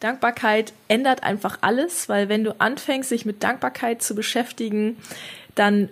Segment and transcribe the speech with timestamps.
[0.00, 4.96] Dankbarkeit ändert einfach alles, weil wenn du anfängst, sich mit Dankbarkeit zu beschäftigen,
[5.54, 5.90] dann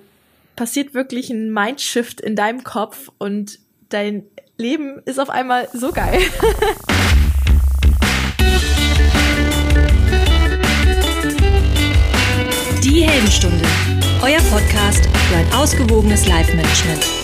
[0.57, 3.59] passiert wirklich ein Mindshift in deinem Kopf und
[3.91, 4.25] dein
[4.57, 6.21] Leben ist auf einmal so geil.
[12.83, 13.65] Die Heldenstunde,
[14.23, 17.18] euer Podcast für ein ausgewogenes Life-Management.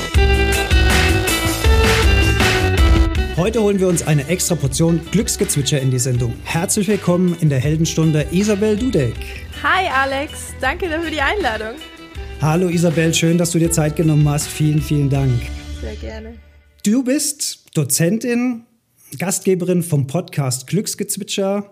[3.36, 6.34] Heute holen wir uns eine extra Portion Glücksgezwitscher in die Sendung.
[6.44, 9.16] Herzlich willkommen in der Heldenstunde Isabel Dudek.
[9.60, 11.74] Hi Alex, danke für die Einladung.
[12.40, 14.46] Hallo Isabel, schön, dass du dir Zeit genommen hast.
[14.46, 15.32] Vielen, vielen Dank.
[15.80, 16.34] Sehr gerne.
[16.84, 18.66] Du bist Dozentin,
[19.18, 21.70] Gastgeberin vom Podcast Glücksgezwitscher,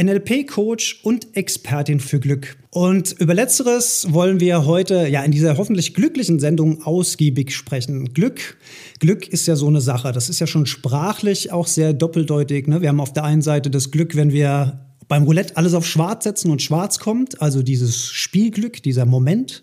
[0.00, 2.56] NLP-Coach und Expertin für Glück.
[2.70, 8.14] Und über letzteres wollen wir heute ja in dieser hoffentlich glücklichen Sendung ausgiebig sprechen.
[8.14, 8.56] Glück,
[9.00, 10.12] Glück ist ja so eine Sache.
[10.12, 12.66] Das ist ja schon sprachlich auch sehr doppeldeutig.
[12.68, 12.80] Ne?
[12.80, 16.24] Wir haben auf der einen Seite das Glück, wenn wir beim Roulette alles auf Schwarz
[16.24, 19.60] setzen und Schwarz kommt, also dieses Spielglück, dieser Moment.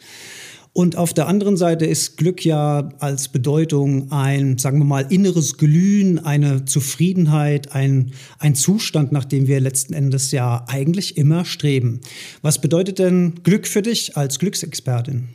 [0.79, 5.57] Und auf der anderen Seite ist Glück ja als Bedeutung ein, sagen wir mal, inneres
[5.57, 11.99] Glühen, eine Zufriedenheit, ein, ein Zustand, nach dem wir letzten Endes ja eigentlich immer streben.
[12.43, 15.27] Was bedeutet denn Glück für dich als Glücksexpertin?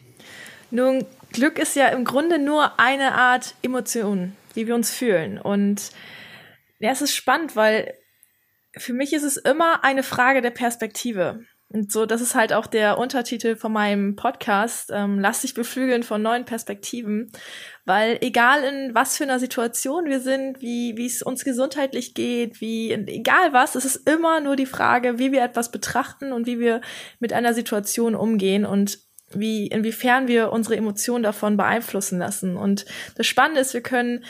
[0.70, 5.38] Nun, Glück ist ja im Grunde nur eine Art Emotion, wie wir uns fühlen.
[5.38, 5.90] Und
[6.78, 7.92] ja, es ist spannend, weil
[8.78, 11.44] für mich ist es immer eine Frage der Perspektive.
[11.74, 14.92] Und so, das ist halt auch der Untertitel von meinem Podcast.
[14.94, 17.32] Ähm, lass dich beflügeln von neuen Perspektiven.
[17.84, 22.60] Weil egal in was für einer Situation wir sind, wie, wie es uns gesundheitlich geht,
[22.60, 26.60] wie, egal was, es ist immer nur die Frage, wie wir etwas betrachten und wie
[26.60, 26.80] wir
[27.18, 29.00] mit einer Situation umgehen und
[29.32, 32.56] wie, inwiefern wir unsere Emotionen davon beeinflussen lassen.
[32.56, 32.84] Und
[33.16, 34.24] das Spannende ist, wir können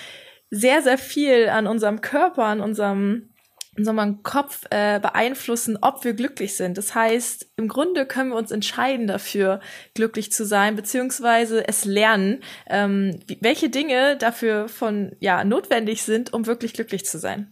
[0.49, 3.34] sehr, sehr viel an unserem Körper, an unserem
[3.77, 6.79] unseren Kopf äh, beeinflussen, ob wir glücklich sind.
[6.79, 9.61] Das heißt, im Grunde können wir uns entscheiden dafür,
[9.95, 16.47] glücklich zu sein, beziehungsweise es lernen, ähm, welche Dinge dafür von ja notwendig sind, um
[16.47, 17.49] wirklich glücklich zu sein.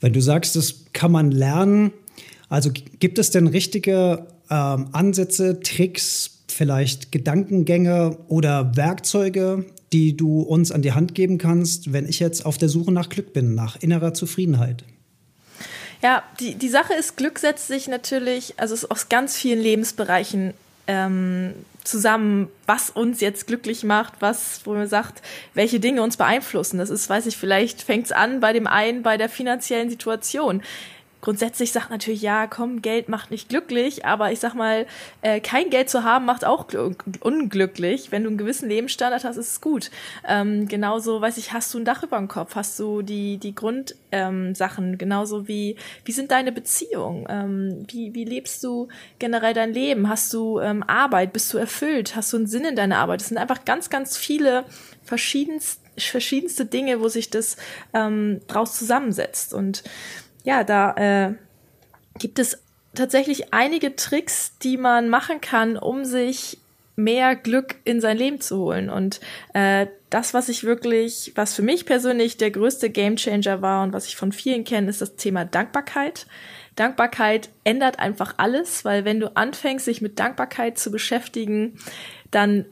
[0.00, 1.92] Wenn du sagst, das kann man lernen,
[2.48, 10.70] also gibt es denn richtige ähm, Ansätze, Tricks, vielleicht Gedankengänge oder Werkzeuge, die du uns
[10.70, 13.80] an die Hand geben kannst, wenn ich jetzt auf der Suche nach Glück bin, nach
[13.82, 14.84] innerer Zufriedenheit?
[16.04, 20.52] Ja, die, die Sache ist, Glück setzt sich natürlich, also aus ganz vielen Lebensbereichen
[20.86, 25.22] ähm, zusammen, was uns jetzt glücklich macht, was, wo man sagt,
[25.54, 26.76] welche Dinge uns beeinflussen.
[26.76, 30.62] Das ist, weiß ich, vielleicht fängt es an bei dem einen bei der finanziellen Situation
[31.24, 34.84] grundsätzlich sagt natürlich, ja, komm, Geld macht nicht glücklich, aber ich sag mal,
[35.22, 36.66] äh, kein Geld zu haben macht auch
[37.20, 38.12] unglücklich.
[38.12, 39.90] Wenn du einen gewissen Lebensstandard hast, ist es gut.
[40.28, 43.54] Ähm, genauso, weiß ich, hast du ein Dach über dem Kopf, hast du die, die
[43.54, 49.72] Grundsachen, ähm, genauso wie, wie sind deine Beziehungen, ähm, wie, wie lebst du generell dein
[49.72, 53.22] Leben, hast du ähm, Arbeit, bist du erfüllt, hast du einen Sinn in deiner Arbeit.
[53.22, 54.64] Das sind einfach ganz, ganz viele
[55.02, 57.56] verschiedenste verschiedenste Dinge, wo sich das
[57.92, 59.54] ähm, draus zusammensetzt.
[59.54, 59.84] Und
[60.44, 61.34] ja, da äh,
[62.18, 62.62] gibt es
[62.94, 66.58] tatsächlich einige Tricks, die man machen kann, um sich
[66.96, 68.88] mehr Glück in sein Leben zu holen.
[68.88, 69.20] Und
[69.52, 74.06] äh, das, was ich wirklich, was für mich persönlich der größte Gamechanger war und was
[74.06, 76.26] ich von vielen kenne, ist das Thema Dankbarkeit.
[76.76, 81.78] Dankbarkeit ändert einfach alles, weil wenn du anfängst, sich mit Dankbarkeit zu beschäftigen,
[82.30, 82.66] dann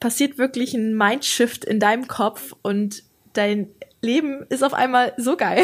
[0.00, 3.04] passiert wirklich ein Mindshift in deinem Kopf und
[3.34, 3.68] dein
[4.02, 5.62] Leben ist auf einmal so geil.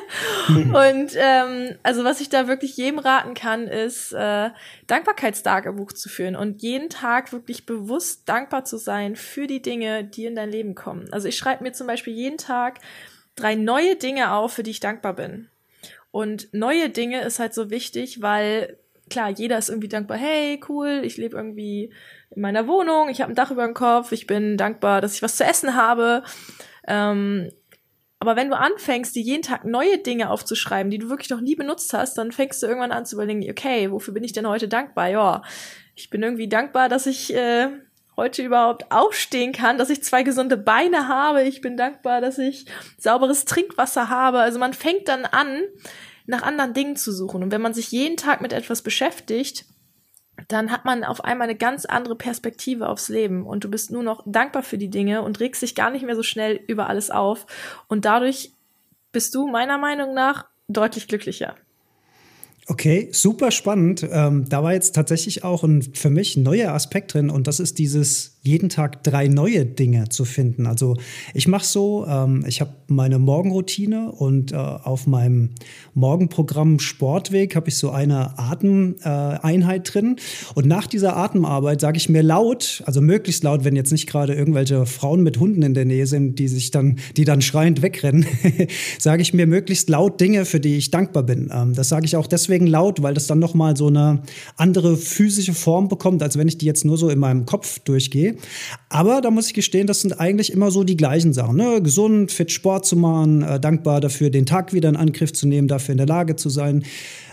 [0.48, 4.50] und ähm, also was ich da wirklich jedem raten kann, ist äh,
[4.86, 10.26] Dankbarkeitstagebuch zu führen und jeden Tag wirklich bewusst dankbar zu sein für die Dinge, die
[10.26, 11.08] in dein Leben kommen.
[11.12, 12.80] Also ich schreibe mir zum Beispiel jeden Tag
[13.36, 15.48] drei neue Dinge auf, für die ich dankbar bin.
[16.10, 18.76] Und neue Dinge ist halt so wichtig, weil
[19.08, 21.92] klar, jeder ist irgendwie dankbar, hey, cool, ich lebe irgendwie
[22.30, 25.22] in meiner Wohnung, ich habe ein Dach über dem Kopf, ich bin dankbar, dass ich
[25.22, 26.24] was zu essen habe.
[26.86, 27.50] Ähm,
[28.20, 31.54] aber wenn du anfängst, dir jeden Tag neue Dinge aufzuschreiben, die du wirklich noch nie
[31.54, 34.66] benutzt hast, dann fängst du irgendwann an zu überlegen, okay, wofür bin ich denn heute
[34.66, 35.08] dankbar?
[35.08, 35.42] Ja,
[35.94, 37.68] ich bin irgendwie dankbar, dass ich äh,
[38.16, 41.44] heute überhaupt aufstehen kann, dass ich zwei gesunde Beine habe.
[41.44, 42.66] Ich bin dankbar, dass ich
[42.98, 44.40] sauberes Trinkwasser habe.
[44.40, 45.62] Also man fängt dann an,
[46.26, 47.44] nach anderen Dingen zu suchen.
[47.44, 49.64] Und wenn man sich jeden Tag mit etwas beschäftigt,
[50.46, 54.02] dann hat man auf einmal eine ganz andere Perspektive aufs Leben und du bist nur
[54.02, 57.10] noch dankbar für die Dinge und regst dich gar nicht mehr so schnell über alles
[57.10, 57.46] auf
[57.88, 58.52] und dadurch
[59.10, 61.56] bist du meiner Meinung nach deutlich glücklicher.
[62.70, 64.06] Okay, super spannend.
[64.10, 67.78] Ähm, da war jetzt tatsächlich auch ein für mich neuer Aspekt drin und das ist
[67.78, 70.66] dieses jeden Tag drei neue Dinge zu finden.
[70.66, 70.96] Also
[71.34, 75.50] ich mache so, ähm, ich habe meine Morgenroutine und äh, auf meinem
[75.94, 80.16] Morgenprogramm Sportweg habe ich so eine Atemeinheit äh, drin.
[80.54, 84.34] Und nach dieser Atemarbeit sage ich mir laut, also möglichst laut, wenn jetzt nicht gerade
[84.34, 88.26] irgendwelche Frauen mit Hunden in der Nähe sind, die sich dann, die dann schreiend wegrennen,
[88.98, 91.50] sage ich mir möglichst laut Dinge, für die ich dankbar bin.
[91.52, 94.22] Ähm, das sage ich auch deswegen laut, weil das dann nochmal so eine
[94.56, 98.36] andere physische Form bekommt, als wenn ich die jetzt nur so in meinem Kopf durchgehe.
[98.88, 101.56] Aber da muss ich gestehen, das sind eigentlich immer so die gleichen Sachen.
[101.56, 101.82] Ne?
[101.82, 105.68] Gesund, fit Sport zu machen, äh, dankbar dafür, den Tag wieder in Angriff zu nehmen,
[105.68, 106.84] dafür in der Lage zu sein.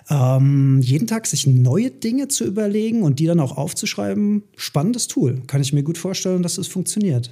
[0.10, 5.42] Ähm, jeden Tag sich neue Dinge zu überlegen und die dann auch aufzuschreiben, spannendes Tool.
[5.48, 7.32] Kann ich mir gut vorstellen, dass es funktioniert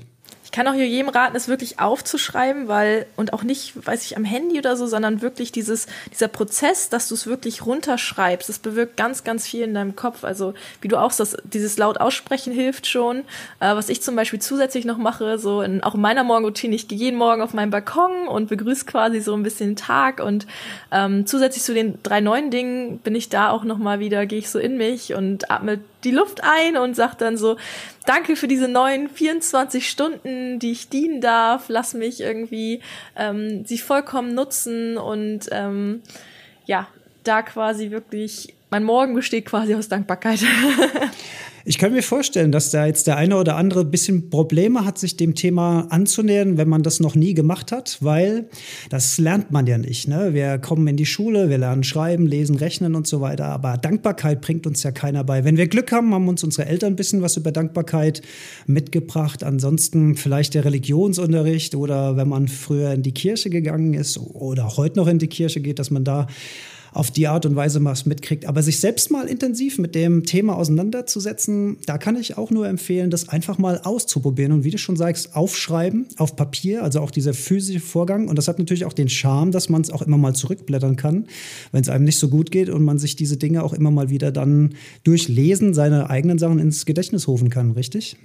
[0.53, 4.59] kann auch jedem raten, es wirklich aufzuschreiben, weil, und auch nicht, weiß ich, am Handy
[4.59, 9.23] oder so, sondern wirklich dieses, dieser Prozess, dass du es wirklich runterschreibst, das bewirkt ganz,
[9.23, 10.23] ganz viel in deinem Kopf.
[10.23, 13.21] Also, wie du auch sagst, dieses laut aussprechen hilft schon.
[13.59, 16.88] Äh, was ich zum Beispiel zusätzlich noch mache, so in, auch in meiner Morgenroutine, ich
[16.88, 20.45] gehe jeden Morgen auf meinen Balkon und begrüße quasi so ein bisschen den Tag und
[20.91, 24.51] ähm, zusätzlich zu den drei neuen Dingen bin ich da auch nochmal wieder, gehe ich
[24.51, 27.57] so in mich und atme die Luft ein und sag dann so,
[28.05, 31.65] danke für diese neuen 24 Stunden, die ich dienen darf.
[31.67, 32.81] Lass mich irgendwie
[33.15, 36.01] ähm, sie vollkommen nutzen und ähm,
[36.65, 36.88] ja,
[37.23, 40.39] da quasi wirklich, mein Morgen besteht quasi aus Dankbarkeit.
[41.65, 44.97] Ich kann mir vorstellen, dass da jetzt der eine oder andere ein bisschen Probleme hat,
[44.97, 48.49] sich dem Thema anzunähern, wenn man das noch nie gemacht hat, weil
[48.89, 50.09] das lernt man ja nicht.
[50.09, 50.33] Ne?
[50.33, 54.41] Wir kommen in die Schule, wir lernen schreiben, lesen, rechnen und so weiter, aber Dankbarkeit
[54.41, 55.45] bringt uns ja keiner bei.
[55.45, 58.21] Wenn wir Glück haben, haben uns unsere Eltern ein bisschen was über Dankbarkeit
[58.67, 59.41] mitgebracht.
[59.45, 64.99] Ansonsten vielleicht der Religionsunterricht oder wenn man früher in die Kirche gegangen ist oder heute
[64.99, 66.27] noch in die Kirche geht, dass man da
[66.94, 68.45] auf die Art und Weise was mitkriegt.
[68.45, 73.10] Aber sich selbst mal intensiv mit dem Thema auseinanderzusetzen, da kann ich auch nur empfehlen,
[73.10, 77.34] das einfach mal auszuprobieren und wie du schon sagst, aufschreiben auf Papier, also auch dieser
[77.34, 78.28] physische Vorgang.
[78.28, 81.28] Und das hat natürlich auch den Charme, dass man es auch immer mal zurückblättern kann,
[81.72, 84.10] wenn es einem nicht so gut geht und man sich diese Dinge auch immer mal
[84.10, 88.18] wieder dann durch Lesen seine eigenen Sachen ins Gedächtnis rufen kann, richtig?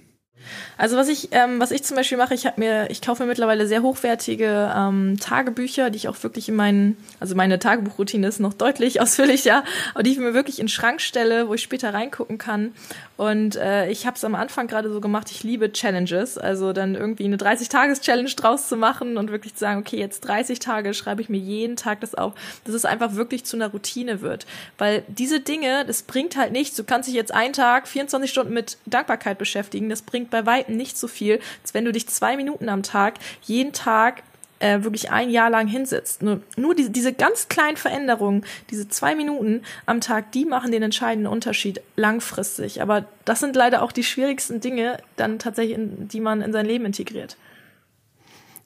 [0.77, 3.29] Also was ich, ähm, was ich zum Beispiel mache, ich habe mir, ich kaufe mir
[3.29, 8.41] mittlerweile sehr hochwertige ähm, Tagebücher, die ich auch wirklich in meinen, also meine Tagebuchroutine ist
[8.41, 9.65] noch deutlich ausführlicher,
[9.95, 12.73] aber die ich mir wirklich in den Schrank stelle, wo ich später reingucken kann.
[13.17, 16.95] Und äh, ich habe es am Anfang gerade so gemacht, ich liebe Challenges, also dann
[16.95, 21.21] irgendwie eine 30-Tages-Challenge draus zu machen und wirklich zu sagen, okay, jetzt 30 Tage schreibe
[21.21, 22.35] ich mir jeden Tag das auf,
[22.65, 24.47] dass es einfach wirklich zu einer Routine wird.
[24.79, 26.77] Weil diese Dinge, das bringt halt nichts.
[26.77, 30.77] Du kannst dich jetzt einen Tag 24 Stunden mit Dankbarkeit beschäftigen, das bringt bei weitem
[30.77, 34.23] nicht so viel, als wenn du dich zwei Minuten am Tag jeden Tag
[34.61, 36.23] äh, wirklich ein Jahr lang hinsitzt.
[36.23, 40.83] Nur, nur die, diese ganz kleinen Veränderungen, diese zwei Minuten am Tag, die machen den
[40.83, 42.83] entscheidenden Unterschied langfristig.
[42.83, 46.67] Aber das sind leider auch die schwierigsten Dinge, dann tatsächlich, in, die man in sein
[46.67, 47.37] Leben integriert.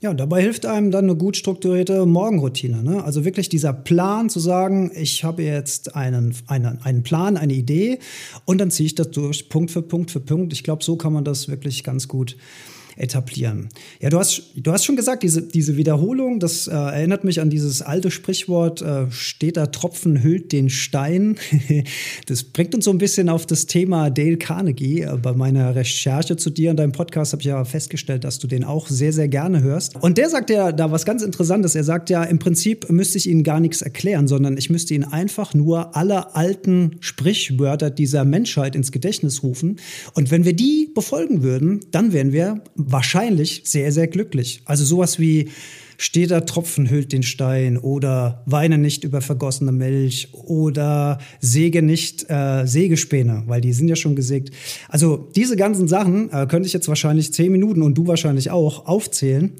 [0.02, 2.82] Ja, und dabei hilft einem dann eine gut strukturierte Morgenroutine.
[2.82, 3.04] Ne?
[3.04, 8.00] Also wirklich dieser Plan zu sagen, ich habe jetzt einen, einen, einen Plan, eine Idee
[8.44, 10.52] und dann ziehe ich das durch, Punkt für Punkt für Punkt.
[10.52, 12.36] Ich glaube, so kann man das wirklich ganz gut
[13.02, 13.68] etablieren.
[14.00, 17.50] Ja, du hast, du hast schon gesagt, diese, diese Wiederholung, das äh, erinnert mich an
[17.50, 21.36] dieses alte Sprichwort, äh, steter Tropfen hüllt den Stein.
[22.26, 25.00] das bringt uns so ein bisschen auf das Thema Dale Carnegie.
[25.00, 28.46] Äh, bei meiner Recherche zu dir und deinem Podcast habe ich ja festgestellt, dass du
[28.46, 29.96] den auch sehr, sehr gerne hörst.
[29.96, 31.74] Und der sagt ja da was ganz Interessantes.
[31.74, 35.04] Er sagt ja, im Prinzip müsste ich Ihnen gar nichts erklären, sondern ich müsste Ihnen
[35.04, 39.80] einfach nur alle alten Sprichwörter dieser Menschheit ins Gedächtnis rufen.
[40.14, 44.62] Und wenn wir die befolgen würden, dann wären wir wahrscheinlich sehr, sehr glücklich.
[44.64, 45.50] Also sowas wie
[45.98, 52.66] steter Tropfen hüllt den Stein oder weine nicht über vergossene Milch oder säge nicht äh,
[52.66, 54.50] Sägespäne, weil die sind ja schon gesägt.
[54.88, 58.86] Also diese ganzen Sachen äh, könnte ich jetzt wahrscheinlich zehn Minuten und du wahrscheinlich auch
[58.86, 59.52] aufzählen.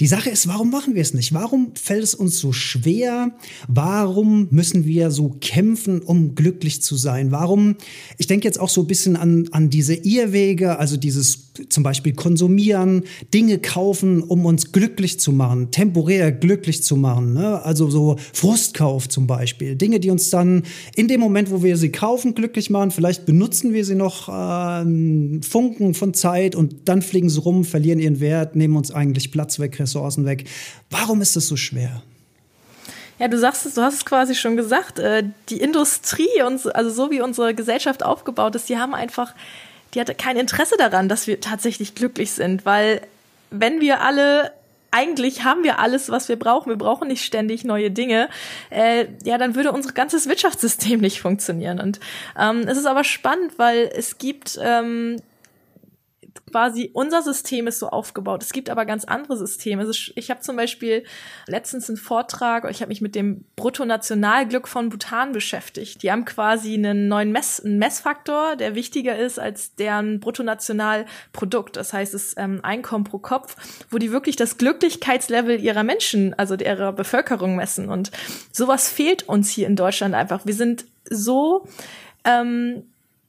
[0.00, 1.32] Die Sache ist, warum machen wir es nicht?
[1.34, 3.32] Warum fällt es uns so schwer?
[3.68, 7.30] Warum müssen wir so kämpfen, um glücklich zu sein?
[7.30, 7.76] Warum?
[8.18, 12.12] Ich denke jetzt auch so ein bisschen an, an diese Irrwege, also dieses zum Beispiel
[12.12, 17.34] konsumieren, Dinge kaufen, um uns glücklich zu machen, temporär glücklich zu machen.
[17.34, 17.62] Ne?
[17.62, 19.76] Also so Frustkauf zum Beispiel.
[19.76, 20.62] Dinge, die uns dann
[20.94, 22.90] in dem Moment, wo wir sie kaufen, glücklich machen.
[22.90, 27.98] Vielleicht benutzen wir sie noch äh, Funken von Zeit und dann fliegen sie rum, verlieren
[27.98, 30.44] ihren Wert, nehmen uns eigentlich Platz weg, Ressourcen weg.
[30.88, 32.02] Warum ist das so schwer?
[33.18, 34.98] Ja, du sagst es, du hast es quasi schon gesagt.
[34.98, 36.40] Äh, die Industrie,
[36.72, 39.34] also so wie unsere Gesellschaft aufgebaut ist, die haben einfach,
[39.92, 43.02] die hatte kein Interesse daran, dass wir tatsächlich glücklich sind, weil
[43.50, 44.52] wenn wir alle
[44.96, 46.70] eigentlich haben wir alles, was wir brauchen.
[46.70, 48.28] Wir brauchen nicht ständig neue Dinge.
[48.70, 51.80] Äh, ja, dann würde unser ganzes Wirtschaftssystem nicht funktionieren.
[51.80, 52.00] Und
[52.38, 55.20] ähm, es ist aber spannend, weil es gibt ähm,
[56.50, 58.42] quasi unser System ist so aufgebaut.
[58.42, 59.90] Es gibt aber ganz andere Systeme.
[60.14, 61.04] Ich habe zum Beispiel
[61.46, 66.02] letztens einen Vortrag, ich habe mich mit dem Bruttonationalglück von Bhutan beschäftigt.
[66.02, 71.76] Die haben quasi einen neuen Mess, einen Messfaktor, der wichtiger ist als deren Bruttonationalprodukt.
[71.76, 73.56] Das heißt, das ähm, Einkommen pro Kopf,
[73.90, 77.88] wo die wirklich das Glücklichkeitslevel ihrer Menschen, also ihrer Bevölkerung messen.
[77.88, 78.10] Und
[78.52, 80.46] sowas fehlt uns hier in Deutschland einfach.
[80.46, 81.66] Wir sind so
[82.24, 82.82] ähm,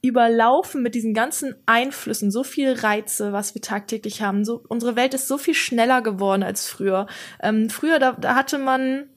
[0.08, 4.44] überlaufen mit diesen ganzen Einflüssen, so viel Reize, was wir tagtäglich haben.
[4.44, 7.06] So, unsere Welt ist so viel schneller geworden als früher.
[7.42, 9.08] Ähm, früher, da, da hatte man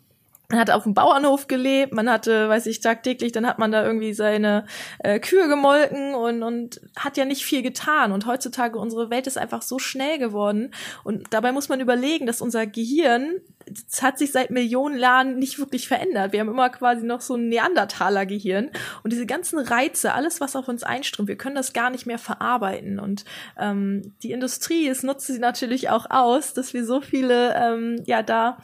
[0.51, 3.85] man hat auf dem Bauernhof gelebt, man hatte, weiß ich, tagtäglich, dann hat man da
[3.85, 4.65] irgendwie seine
[4.99, 8.11] äh, Kühe gemolken und, und hat ja nicht viel getan.
[8.11, 10.73] Und heutzutage, unsere Welt ist einfach so schnell geworden.
[11.03, 15.57] Und dabei muss man überlegen, dass unser Gehirn, das hat sich seit Millionen Jahren nicht
[15.57, 16.33] wirklich verändert.
[16.33, 18.71] Wir haben immer quasi noch so ein Neandertaler-Gehirn.
[19.03, 22.19] Und diese ganzen Reize, alles, was auf uns einströmt, wir können das gar nicht mehr
[22.19, 22.99] verarbeiten.
[22.99, 23.23] Und
[23.57, 28.21] ähm, die Industrie, es nutzt sie natürlich auch aus, dass wir so viele, ähm, ja,
[28.21, 28.57] da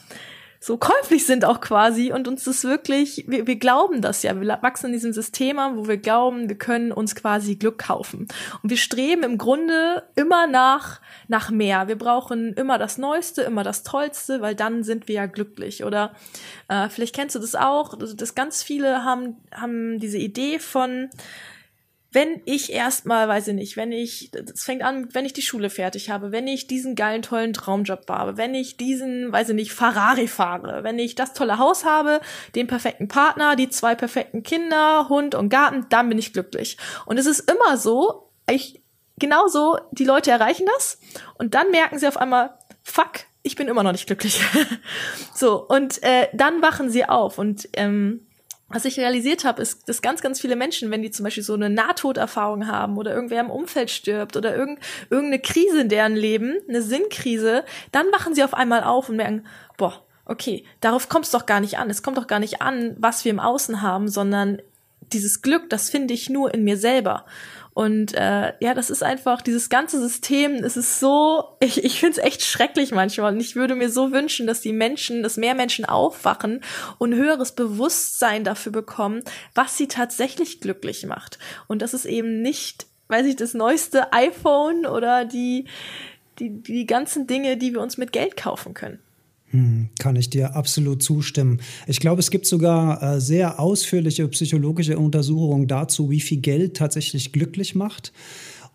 [0.68, 4.60] so käuflich sind auch quasi und uns das wirklich, wir, wir glauben das ja, wir
[4.62, 8.28] wachsen in diesem System an, wo wir glauben, wir können uns quasi Glück kaufen.
[8.62, 11.88] Und wir streben im Grunde immer nach, nach mehr.
[11.88, 15.86] Wir brauchen immer das Neueste, immer das Tollste, weil dann sind wir ja glücklich.
[15.86, 16.12] Oder
[16.68, 21.10] äh, vielleicht kennst du das auch, dass ganz viele haben, haben diese Idee von,
[22.18, 25.70] wenn ich erstmal, weiß ich nicht, wenn ich, das fängt an, wenn ich die Schule
[25.70, 29.72] fertig habe, wenn ich diesen geilen, tollen Traumjob habe, wenn ich diesen, weiß ich nicht,
[29.72, 32.20] Ferrari fahre, wenn ich das tolle Haus habe,
[32.56, 36.80] den perfekten Partner, die zwei perfekten Kinder, Hund und Garten, dann bin ich glücklich.
[37.06, 38.82] Und es ist immer so, ich,
[39.20, 41.00] genau so, die Leute erreichen das
[41.38, 44.42] und dann merken sie auf einmal, fuck, ich bin immer noch nicht glücklich.
[45.36, 48.27] so, und äh, dann wachen sie auf und ähm,
[48.70, 51.54] was ich realisiert habe, ist, dass ganz, ganz viele Menschen, wenn die zum Beispiel so
[51.54, 56.58] eine Nahtoderfahrung haben oder irgendwer im Umfeld stirbt oder irgend, irgendeine Krise in deren Leben,
[56.68, 59.46] eine Sinnkrise, dann wachen sie auf einmal auf und merken,
[59.78, 61.90] boah, okay, darauf kommt es doch gar nicht an.
[61.90, 64.62] Es kommt doch gar nicht an, was wir im Außen haben, sondern
[65.14, 67.26] dieses Glück, das finde ich nur in mir selber.
[67.78, 72.20] Und äh, ja, das ist einfach, dieses ganze System, es ist so, ich, ich finde
[72.20, 73.36] es echt schrecklich manchmal.
[73.36, 76.62] Und ich würde mir so wünschen, dass die Menschen, dass mehr Menschen aufwachen
[76.98, 79.22] und höheres Bewusstsein dafür bekommen,
[79.54, 81.38] was sie tatsächlich glücklich macht.
[81.68, 85.66] Und das ist eben nicht, weiß ich, das neueste iPhone oder die,
[86.40, 88.98] die, die ganzen Dinge, die wir uns mit Geld kaufen können.
[89.52, 91.62] Hm, kann ich dir absolut zustimmen.
[91.88, 97.32] Ich glaube, es gibt sogar äh, sehr ausführliche psychologische Untersuchungen dazu, wie viel Geld tatsächlich
[97.32, 98.12] glücklich macht.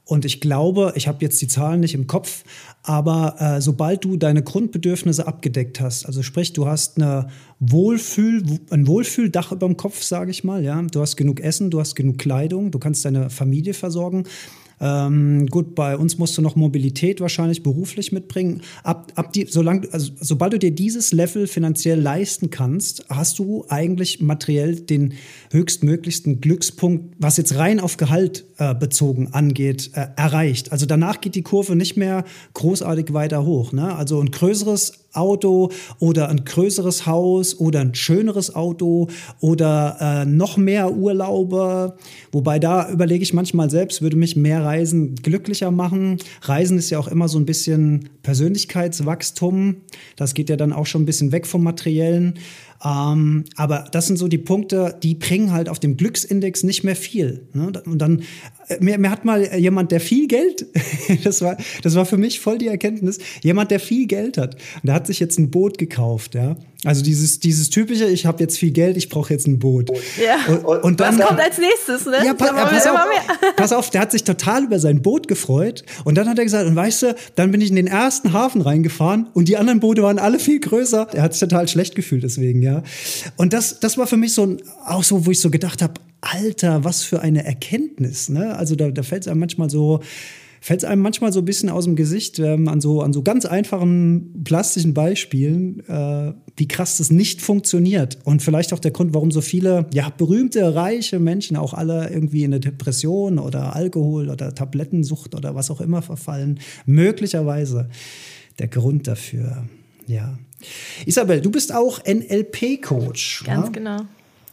[0.05, 2.45] Und ich glaube, ich habe jetzt die Zahlen nicht im Kopf,
[2.83, 7.29] aber äh, sobald du deine Grundbedürfnisse abgedeckt hast, also sprich, du hast eine
[7.61, 11.79] Wohlfühl, ein Wohlfühldach über dem Kopf, sage ich mal, ja, du hast genug Essen, du
[11.79, 14.25] hast genug Kleidung, du kannst deine Familie versorgen,
[14.82, 18.62] ähm, gut, bei uns musst du noch Mobilität wahrscheinlich beruflich mitbringen.
[18.82, 23.64] Ab, ab die, solange, also, sobald du dir dieses Level finanziell leisten kannst, hast du
[23.68, 25.14] eigentlich materiell den
[25.52, 30.72] höchstmöglichsten Glückspunkt, was jetzt rein auf Gehalt äh, bezogen angeht, äh, erreicht.
[30.72, 32.24] Also danach geht die Kurve nicht mehr
[32.54, 33.72] großartig weiter hoch.
[33.72, 33.94] Ne?
[33.94, 39.09] Also ein größeres Auto oder ein größeres Haus oder ein schöneres Auto
[39.40, 41.97] oder äh, noch mehr Urlaube.
[42.31, 46.19] Wobei da überlege ich manchmal selbst, würde mich mehr Reisen glücklicher machen.
[46.42, 49.76] Reisen ist ja auch immer so ein bisschen Persönlichkeitswachstum.
[50.16, 52.35] Das geht ja dann auch schon ein bisschen weg vom Materiellen.
[52.84, 56.96] Ähm, aber das sind so die Punkte, die bringen halt auf dem Glücksindex nicht mehr
[56.96, 57.46] viel.
[57.52, 57.72] Ne?
[57.86, 58.22] Und dann,
[58.68, 60.66] äh, mir, mir hat mal jemand, der viel Geld,
[61.24, 64.94] das war, das war für mich voll die Erkenntnis, jemand, der viel Geld hat, der
[64.94, 66.56] hat sich jetzt ein Boot gekauft, ja.
[66.84, 69.90] Also dieses, dieses typische, ich habe jetzt viel Geld, ich brauche jetzt ein Boot.
[70.20, 70.52] Ja.
[70.52, 72.24] Und, und dann, Was kommt als nächstes, ne?
[72.24, 72.98] Ja, pa ja, pass, auf,
[73.56, 75.84] pass auf, der hat sich total über sein Boot gefreut.
[76.04, 78.62] Und dann hat er gesagt, und weißt du, dann bin ich in den ersten Hafen
[78.62, 81.06] reingefahren und die anderen Boote waren alle viel größer.
[81.12, 82.82] Er hat sich total schlecht gefühlt deswegen, ja.
[83.36, 85.94] Und das, das war für mich so ein, auch so, wo ich so gedacht habe,
[86.20, 88.56] Alter, was für eine Erkenntnis, ne?
[88.56, 90.00] Also da, da fällt es einem manchmal so,
[90.62, 93.23] fällt es einem manchmal so ein bisschen aus dem Gesicht ähm, an, so, an so
[93.23, 98.19] ganz einfachen plastischen Beispielen, äh, wie krass das nicht funktioniert.
[98.23, 102.45] Und vielleicht auch der Grund, warum so viele ja, berühmte, reiche Menschen auch alle irgendwie
[102.45, 106.61] in eine Depression oder Alkohol oder Tablettensucht oder was auch immer verfallen.
[106.87, 107.88] Möglicherweise
[108.61, 109.64] der Grund dafür.
[110.07, 110.38] Ja.
[111.07, 113.42] Isabel, du bist auch NLP-Coach.
[113.47, 113.73] Ganz ja?
[113.73, 113.97] genau.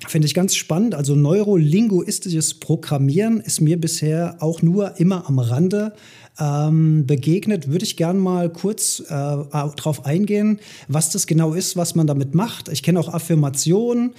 [0.07, 0.95] Finde ich ganz spannend.
[0.95, 5.93] Also neurolinguistisches Programmieren ist mir bisher auch nur immer am Rande
[6.39, 7.67] ähm, begegnet.
[7.67, 12.33] Würde ich gern mal kurz äh, darauf eingehen, was das genau ist, was man damit
[12.33, 12.69] macht.
[12.69, 14.13] Ich kenne auch Affirmationen.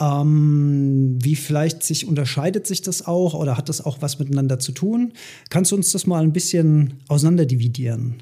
[0.00, 4.72] Ähm, wie vielleicht sich unterscheidet sich das auch oder hat das auch was miteinander zu
[4.72, 5.12] tun?
[5.50, 8.16] Kannst du uns das mal ein bisschen auseinanderdividieren?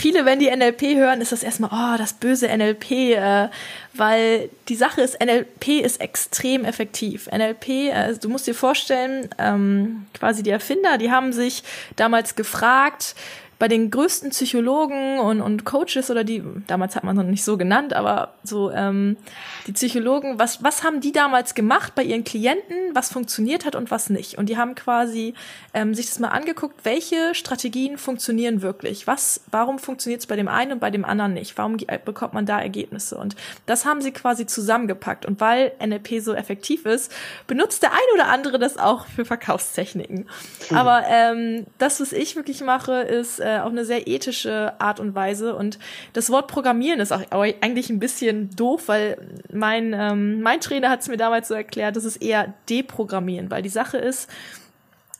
[0.00, 3.48] Viele, wenn die NLP hören, ist das erstmal, oh, das böse NLP, äh,
[3.92, 7.28] weil die Sache ist, NLP ist extrem effektiv.
[7.30, 11.62] NLP, äh, du musst dir vorstellen, ähm, quasi die Erfinder, die haben sich
[11.96, 13.14] damals gefragt,
[13.60, 17.58] bei den größten Psychologen und, und Coaches oder die, damals hat man noch nicht so
[17.58, 19.18] genannt, aber so ähm,
[19.66, 23.90] die Psychologen, was, was haben die damals gemacht bei ihren Klienten, was funktioniert hat und
[23.90, 24.38] was nicht?
[24.38, 25.34] Und die haben quasi
[25.74, 29.06] ähm, sich das mal angeguckt, welche Strategien funktionieren wirklich?
[29.06, 31.58] Was, warum funktioniert es bei dem einen und bei dem anderen nicht?
[31.58, 33.18] Warum bekommt man da Ergebnisse?
[33.18, 33.36] Und
[33.66, 35.26] das haben sie quasi zusammengepackt.
[35.26, 37.12] Und weil NLP so effektiv ist,
[37.46, 40.26] benutzt der ein oder andere das auch für Verkaufstechniken.
[40.70, 40.76] Mhm.
[40.76, 45.14] Aber ähm, das, was ich wirklich mache, ist äh, auf eine sehr ethische Art und
[45.14, 45.54] Weise.
[45.54, 45.78] Und
[46.12, 49.18] das Wort Programmieren ist auch eigentlich ein bisschen doof, weil
[49.52, 53.62] mein, ähm, mein Trainer hat es mir damals so erklärt, das ist eher deprogrammieren, weil
[53.62, 54.30] die Sache ist,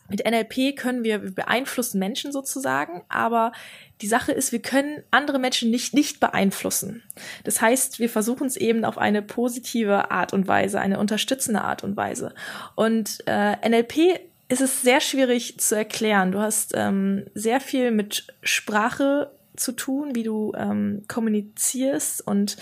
[0.09, 3.53] mit NLP können wir, wir beeinflussen Menschen sozusagen, aber
[4.01, 7.03] die Sache ist, wir können andere Menschen nicht, nicht beeinflussen.
[7.43, 11.83] Das heißt, wir versuchen es eben auf eine positive Art und Weise, eine unterstützende Art
[11.83, 12.33] und Weise.
[12.75, 14.19] Und äh, NLP
[14.51, 16.31] ist es sehr schwierig zu erklären.
[16.33, 22.25] Du hast ähm, sehr viel mit Sprache zu tun, wie du ähm, kommunizierst.
[22.27, 22.57] Und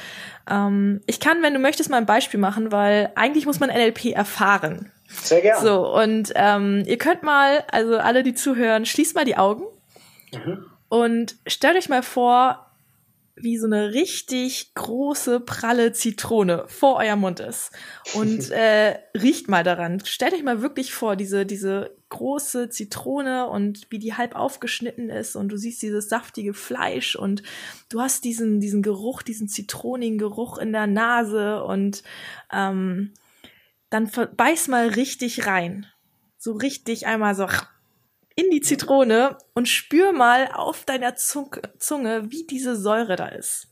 [0.50, 4.06] ähm, ich kann, wenn du möchtest, mal ein Beispiel machen, weil eigentlich muss man NLP
[4.14, 4.92] erfahren.
[5.08, 5.66] Sehr gerne.
[5.66, 9.64] So, und ähm, ihr könnt mal, also alle, die zuhören, schließt mal die Augen
[10.32, 10.66] mhm.
[10.90, 12.69] und stellt euch mal vor,
[13.42, 17.72] wie so eine richtig große, pralle Zitrone vor eurem Mund ist.
[18.14, 20.04] Und äh, riecht mal daran.
[20.06, 25.36] Stellt euch mal wirklich vor, diese, diese große Zitrone und wie die halb aufgeschnitten ist
[25.36, 27.44] und du siehst dieses saftige Fleisch und
[27.90, 32.04] du hast diesen, diesen Geruch, diesen zitronigen Geruch in der Nase und
[32.52, 33.14] ähm,
[33.90, 35.86] dann beiß mal richtig rein.
[36.38, 37.48] So richtig einmal so
[38.40, 43.68] in die Zitrone und spür mal auf deiner Zunge, wie diese Säure da ist.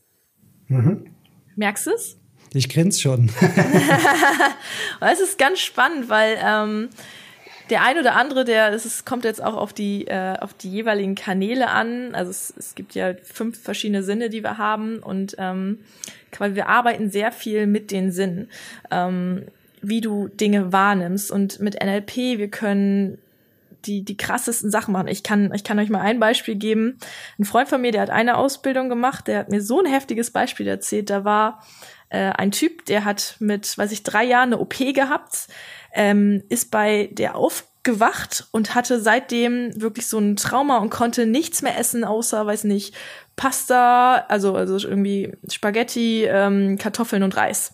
[0.66, 1.06] Mhm.
[1.56, 2.18] Merkst du es?
[2.52, 3.30] Ich grinse schon.
[5.00, 6.90] es ist ganz spannend, weil ähm,
[7.70, 11.14] der ein oder andere, der, es kommt jetzt auch auf die, äh, auf die jeweiligen
[11.14, 12.14] Kanäle an.
[12.14, 15.78] Also es, es gibt ja fünf verschiedene Sinne, die wir haben und ähm,
[16.38, 18.50] wir arbeiten sehr viel mit den Sinnen,
[18.90, 19.46] ähm,
[19.80, 21.30] wie du Dinge wahrnimmst.
[21.30, 23.18] Und mit NLP, wir können
[23.88, 25.08] die, die krassesten Sachen machen.
[25.08, 26.98] Ich kann, ich kann euch mal ein Beispiel geben.
[27.38, 30.30] Ein Freund von mir, der hat eine Ausbildung gemacht, der hat mir so ein heftiges
[30.30, 31.10] Beispiel erzählt.
[31.10, 31.64] Da war
[32.10, 35.48] äh, ein Typ, der hat mit, weiß ich, drei Jahren eine OP gehabt,
[35.92, 41.62] ähm, ist bei der aufgewacht und hatte seitdem wirklich so ein Trauma und konnte nichts
[41.62, 42.94] mehr essen, außer, weiß nicht,
[43.36, 47.72] Pasta, also, also irgendwie Spaghetti, ähm, Kartoffeln und Reis.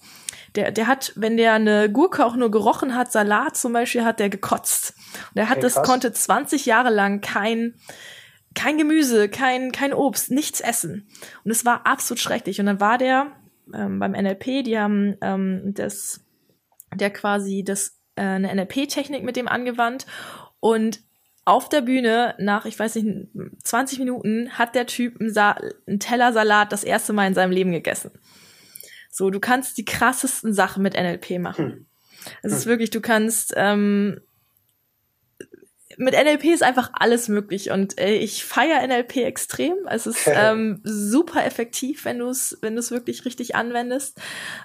[0.54, 4.20] Der, der hat, wenn der eine Gurke auch nur gerochen hat, Salat zum Beispiel, hat
[4.20, 4.94] der gekotzt.
[5.34, 7.74] Und er hat okay, das, konnte 20 Jahre lang kein,
[8.54, 11.08] kein Gemüse, kein, kein Obst, nichts essen.
[11.44, 12.60] Und es war absolut schrecklich.
[12.60, 13.32] Und dann war der
[13.72, 16.24] ähm, beim NLP, die haben ähm, das,
[16.94, 20.06] der quasi das, äh, eine NLP-Technik mit dem angewandt.
[20.60, 21.00] Und
[21.44, 23.28] auf der Bühne nach, ich weiß nicht,
[23.64, 27.50] 20 Minuten hat der Typ einen, Sa einen Teller Salat das erste Mal in seinem
[27.50, 28.12] Leben gegessen.
[29.14, 31.64] So, du kannst die krassesten Sachen mit NLP machen.
[31.66, 31.86] Hm.
[32.42, 32.58] Es hm.
[32.58, 34.20] ist wirklich, du kannst ähm,
[35.96, 39.74] mit NLP ist einfach alles möglich und äh, ich feiere NLP extrem.
[39.88, 44.20] Es ist ähm, super effektiv, wenn du es wenn du es wirklich richtig anwendest.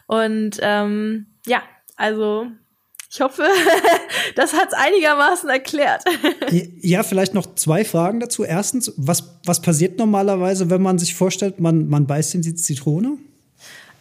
[0.07, 1.62] Und ähm, ja,
[1.95, 2.47] also
[3.12, 3.43] ich hoffe,
[4.35, 6.05] das hat es einigermaßen erklärt.
[6.81, 8.43] ja, vielleicht noch zwei Fragen dazu.
[8.43, 13.19] Erstens, was, was passiert normalerweise, wenn man sich vorstellt, man, man beißt in die Zitrone?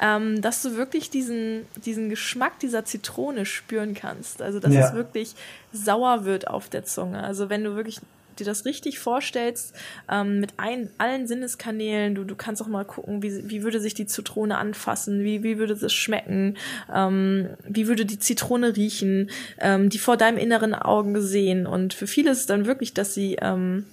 [0.00, 4.42] Ähm, dass du wirklich diesen, diesen Geschmack dieser Zitrone spüren kannst.
[4.42, 4.86] Also, dass ja.
[4.86, 5.34] es wirklich
[5.72, 7.22] sauer wird auf der Zunge.
[7.22, 8.00] Also, wenn du wirklich
[8.38, 9.74] dir das richtig vorstellst,
[10.10, 13.94] ähm, mit ein, allen Sinneskanälen, du, du kannst auch mal gucken, wie, wie würde sich
[13.94, 16.56] die Zitrone anfassen, wie, wie würde es schmecken,
[16.94, 21.66] ähm, wie würde die Zitrone riechen, ähm, die vor deinem inneren Augen sehen.
[21.66, 23.86] Und für viele ist es dann wirklich, dass sie ähm,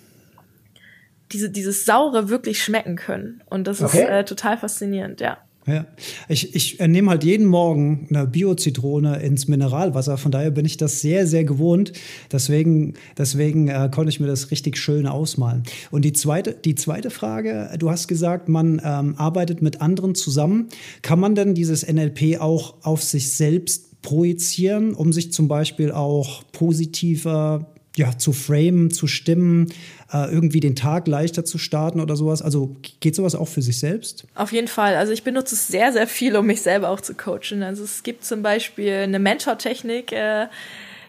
[1.31, 3.41] diese, dieses Saure wirklich schmecken können.
[3.49, 4.03] Und das okay.
[4.03, 5.37] ist äh, total faszinierend, ja.
[5.67, 5.87] Ja,
[6.29, 10.17] ich, ich nehme halt jeden Morgen eine Bio-Zitrone ins Mineralwasser.
[10.17, 11.91] Von daher bin ich das sehr, sehr gewohnt.
[12.31, 15.63] Deswegen, deswegen äh, konnte ich mir das richtig schön ausmalen.
[15.89, 20.67] Und die zweite, die zweite Frage, du hast gesagt, man ähm, arbeitet mit anderen zusammen.
[21.01, 26.43] Kann man denn dieses NLP auch auf sich selbst projizieren, um sich zum Beispiel auch
[26.51, 29.71] positiver ja, zu framen, zu stimmen,
[30.11, 32.41] äh, irgendwie den Tag leichter zu starten oder sowas.
[32.41, 34.25] Also geht sowas auch für sich selbst?
[34.35, 34.95] Auf jeden Fall.
[34.95, 37.63] Also ich benutze es sehr, sehr viel, um mich selber auch zu coachen.
[37.63, 40.47] Also es gibt zum Beispiel eine Mentor-Technik, äh,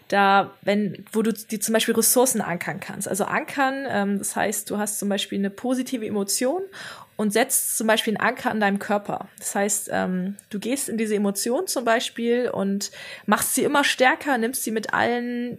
[0.09, 3.09] da, wenn, wo du die zum Beispiel Ressourcen ankern kannst.
[3.09, 6.63] Also ankern, ähm, das heißt, du hast zum Beispiel eine positive Emotion
[7.17, 9.29] und setzt zum Beispiel einen Anker an deinem Körper.
[9.39, 12.93] Das heißt, ähm, du gehst in diese Emotion zum Beispiel und
[13.25, 15.59] machst sie immer stärker, nimmst sie mit allen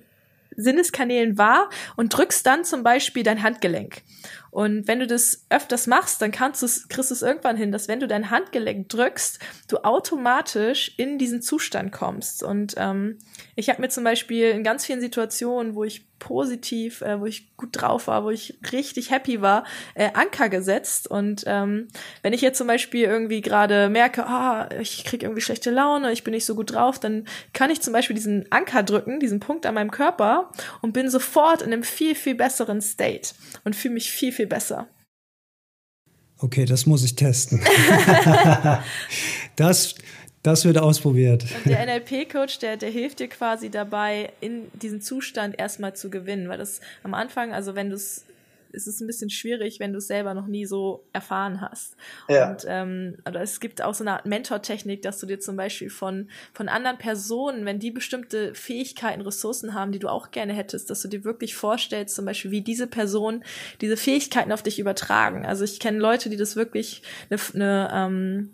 [0.55, 4.01] Sinneskanälen wahr und drückst dann zum Beispiel dein Handgelenk.
[4.49, 7.87] Und wenn du das öfters machst, dann kannst du's, kriegst du es irgendwann hin, dass
[7.87, 12.41] wenn du dein Handgelenk drückst, du automatisch in diesen Zustand kommst.
[12.41, 13.19] Und ähm,
[13.55, 17.55] ich habe mir zum Beispiel in ganz vielen Situationen, wo ich positiv, äh, wo ich
[17.57, 21.07] gut drauf war, wo ich richtig happy war, äh, Anker gesetzt.
[21.07, 21.87] Und ähm,
[22.21, 26.23] wenn ich jetzt zum Beispiel irgendwie gerade merke, ah, ich krieg irgendwie schlechte Laune, ich
[26.23, 29.65] bin nicht so gut drauf, dann kann ich zum Beispiel diesen Anker drücken, diesen Punkt
[29.65, 30.51] an meinem Körper
[30.81, 34.87] und bin sofort in einem viel, viel besseren State und fühle mich viel, viel besser.
[36.39, 37.61] Okay, das muss ich testen.
[39.55, 39.95] das,
[40.47, 41.43] das wird ausprobiert.
[41.43, 46.47] Und der NLP-Coach, der, der hilft dir quasi dabei, in diesen Zustand erstmal zu gewinnen,
[46.47, 48.23] weil das am Anfang, also wenn du es
[48.73, 51.95] es ist ein bisschen schwierig, wenn du es selber noch nie so erfahren hast.
[52.27, 52.51] Ja.
[52.51, 55.89] Und ähm, oder es gibt auch so eine Art Mentor-Technik, dass du dir zum Beispiel
[55.89, 60.89] von, von anderen Personen, wenn die bestimmte Fähigkeiten, Ressourcen haben, die du auch gerne hättest,
[60.89, 63.43] dass du dir wirklich vorstellst, zum Beispiel, wie diese Person
[63.81, 65.45] diese Fähigkeiten auf dich übertragen.
[65.45, 68.49] Also ich kenne Leute, die das wirklich eine, eine ähm,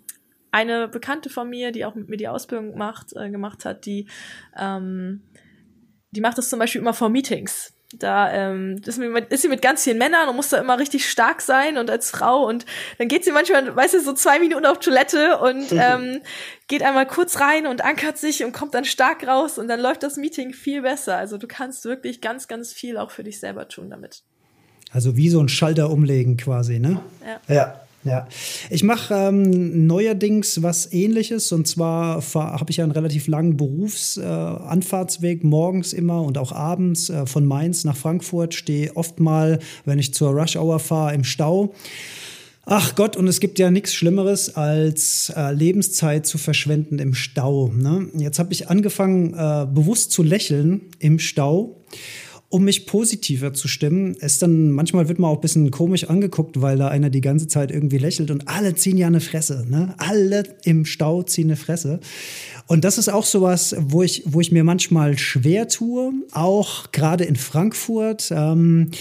[0.53, 4.07] eine Bekannte von mir, die auch mit mir die Ausbildung macht, äh, gemacht hat, die,
[4.55, 5.23] ähm,
[6.11, 7.73] die macht das zum Beispiel immer vor Meetings.
[7.97, 11.09] Da ähm, ist, mit, ist sie mit ganz vielen Männern und muss da immer richtig
[11.09, 12.65] stark sein und als Frau und
[12.97, 16.21] dann geht sie manchmal, weißt du, so zwei Minuten auf Toilette und ähm,
[16.67, 20.03] geht einmal kurz rein und ankert sich und kommt dann stark raus und dann läuft
[20.03, 21.17] das Meeting viel besser.
[21.17, 24.23] Also du kannst wirklich ganz, ganz viel auch für dich selber tun damit.
[24.91, 26.99] Also wie so ein Schalter umlegen quasi, ne?
[27.47, 27.55] Ja.
[27.55, 27.82] ja.
[28.05, 28.27] Ja,
[28.69, 35.47] ich mache ähm, neuerdings was ähnliches und zwar habe ich einen relativ langen Berufsanfahrtsweg äh,
[35.47, 40.13] morgens immer und auch abends äh, von Mainz nach Frankfurt, stehe oft mal, wenn ich
[40.13, 41.73] zur Rush Hour fahre, im Stau.
[42.65, 47.69] Ach Gott, und es gibt ja nichts Schlimmeres, als äh, Lebenszeit zu verschwenden im Stau.
[47.69, 48.07] Ne?
[48.15, 51.75] Jetzt habe ich angefangen, äh, bewusst zu lächeln im Stau
[52.53, 54.15] um mich positiver zu stimmen.
[54.19, 57.47] Es dann, manchmal wird man auch ein bisschen komisch angeguckt, weil da einer die ganze
[57.47, 59.95] Zeit irgendwie lächelt und alle ziehen ja eine Fresse, ne?
[59.97, 61.99] Alle im Stau ziehen eine Fresse.
[62.67, 67.23] Und das ist auch sowas, wo ich, wo ich mir manchmal schwer tue, auch gerade
[67.23, 68.29] in Frankfurt.
[68.31, 68.91] Ähm,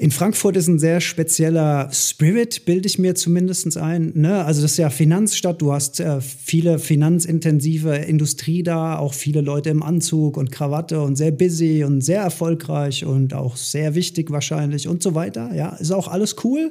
[0.00, 4.12] in Frankfurt ist ein sehr spezieller Spirit, bilde ich mir zumindest ein.
[4.14, 4.44] Ne?
[4.44, 9.70] Also das ist ja Finanzstadt, du hast äh, viele finanzintensive Industrie da, auch viele Leute
[9.70, 14.86] im Anzug und Krawatte und sehr busy und sehr erfolgreich und auch sehr wichtig wahrscheinlich
[14.86, 15.52] und so weiter.
[15.52, 16.70] Ja, ist auch alles cool.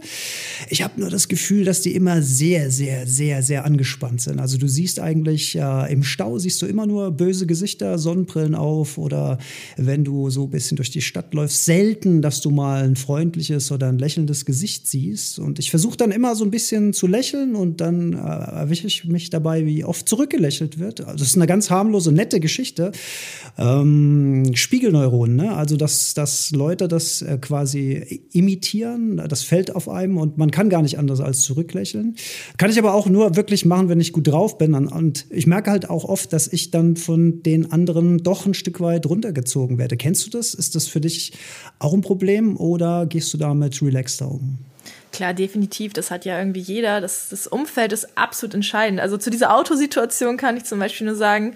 [0.69, 4.39] Ich habe nur das Gefühl, dass die immer sehr, sehr, sehr, sehr angespannt sind.
[4.39, 8.97] Also du siehst eigentlich äh, im Stau siehst du immer nur böse Gesichter, Sonnenbrillen auf
[8.97, 9.37] oder
[9.75, 13.16] wenn du so ein bisschen durch die Stadt läufst, selten, dass du mal einen Freund
[13.17, 15.39] freundliches oder ein lächelndes Gesicht siehst.
[15.39, 19.05] Und ich versuche dann immer so ein bisschen zu lächeln und dann äh, erwische ich
[19.05, 21.01] mich dabei, wie oft zurückgelächelt wird.
[21.01, 22.91] Also das ist eine ganz harmlose, nette Geschichte.
[23.57, 25.55] Ähm, Spiegelneuronen, ne?
[25.55, 30.69] also dass, dass Leute das äh, quasi imitieren, das fällt auf einem und man kann
[30.69, 32.17] gar nicht anders als zurücklächeln.
[32.57, 34.75] Kann ich aber auch nur wirklich machen, wenn ich gut drauf bin.
[34.75, 38.79] Und ich merke halt auch oft, dass ich dann von den anderen doch ein Stück
[38.79, 39.97] weit runtergezogen werde.
[39.97, 40.53] Kennst du das?
[40.53, 41.33] Ist das für dich
[41.79, 44.57] auch ein Problem oder gehst du damit relaxter um?
[45.11, 45.93] Klar, definitiv.
[45.93, 47.01] Das hat ja irgendwie jeder.
[47.01, 48.99] Das, das Umfeld ist absolut entscheidend.
[48.99, 51.55] Also zu dieser Autosituation kann ich zum Beispiel nur sagen,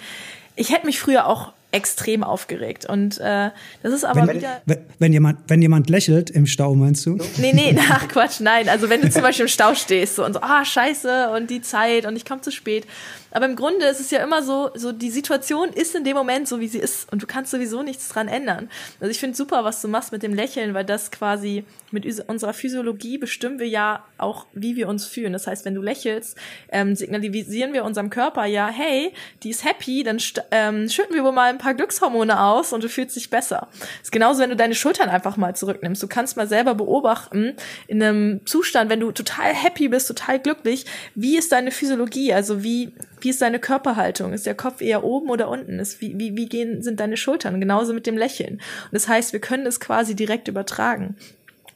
[0.55, 2.85] ich hätte mich früher auch extrem aufgeregt.
[2.85, 3.49] Und äh,
[3.83, 4.61] das ist aber wenn, wieder.
[4.65, 7.17] Wenn, wenn, jemand, wenn jemand lächelt im Stau, meinst du?
[7.37, 8.69] Nee, nee, ach Quatsch, nein.
[8.69, 11.61] Also wenn du zum Beispiel im Stau stehst so, und so, ah, scheiße, und die
[11.61, 12.85] Zeit und ich komme zu spät.
[13.31, 16.47] Aber im Grunde ist es ja immer so, so die Situation ist in dem Moment
[16.47, 18.69] so, wie sie ist und du kannst sowieso nichts dran ändern.
[18.99, 22.53] Also ich finde super, was du machst mit dem Lächeln, weil das quasi mit unserer
[22.53, 25.33] Physiologie bestimmen wir ja auch, wie wir uns fühlen.
[25.33, 26.37] Das heißt, wenn du lächelst,
[26.69, 30.17] ähm, signalisieren wir unserem Körper ja, hey, die ist happy, dann
[30.51, 33.67] ähm, schütten wir wohl mal ein paar Glückshormone aus und du fühlst dich besser.
[33.79, 36.01] Das ist genauso, wenn du deine Schultern einfach mal zurücknimmst.
[36.01, 37.53] Du kannst mal selber beobachten,
[37.87, 42.33] in einem Zustand, wenn du total happy bist, total glücklich, wie ist deine Physiologie?
[42.33, 44.33] Also wie, wie ist deine Körperhaltung?
[44.33, 45.79] Ist der Kopf eher oben oder unten?
[45.79, 47.59] Ist, wie, wie, wie gehen, sind deine Schultern?
[47.59, 48.55] Genauso mit dem Lächeln.
[48.55, 51.15] Und das heißt, wir können es quasi direkt übertragen.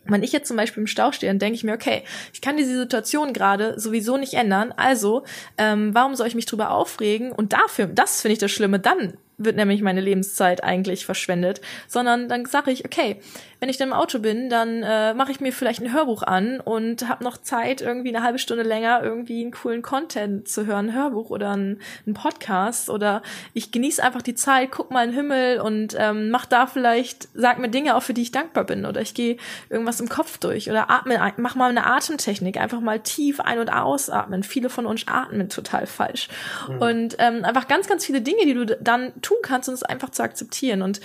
[0.08, 2.58] Wenn ich jetzt zum Beispiel im Stau stehe, dann denke ich mir, okay, ich kann
[2.58, 5.24] diese Situation gerade sowieso nicht ändern, also
[5.58, 7.32] ähm, warum soll ich mich drüber aufregen?
[7.32, 12.30] Und dafür, das finde ich das Schlimme, dann wird nämlich meine Lebenszeit eigentlich verschwendet, sondern
[12.30, 13.20] dann sage ich, okay,
[13.60, 16.60] wenn ich dann im Auto bin, dann äh, mache ich mir vielleicht ein Hörbuch an
[16.60, 20.90] und habe noch Zeit, irgendwie eine halbe Stunde länger irgendwie einen coolen Content zu hören,
[20.90, 23.22] ein Hörbuch oder ein, ein Podcast oder
[23.54, 27.30] ich genieße einfach die Zeit, guck mal in den Himmel und ähm, mach da vielleicht,
[27.34, 29.38] sag mir Dinge auch, für die ich dankbar bin oder ich gehe
[29.70, 33.70] irgendwas im Kopf durch oder atme, mach mal eine Atemtechnik, einfach mal tief ein- und
[33.70, 34.44] ausatmen.
[34.44, 36.28] Viele von uns atmen total falsch.
[36.68, 36.82] Mhm.
[36.82, 40.10] Und ähm, einfach ganz, ganz viele Dinge, die du dann tun kannst, um es einfach
[40.10, 40.82] zu akzeptieren.
[40.82, 41.02] Und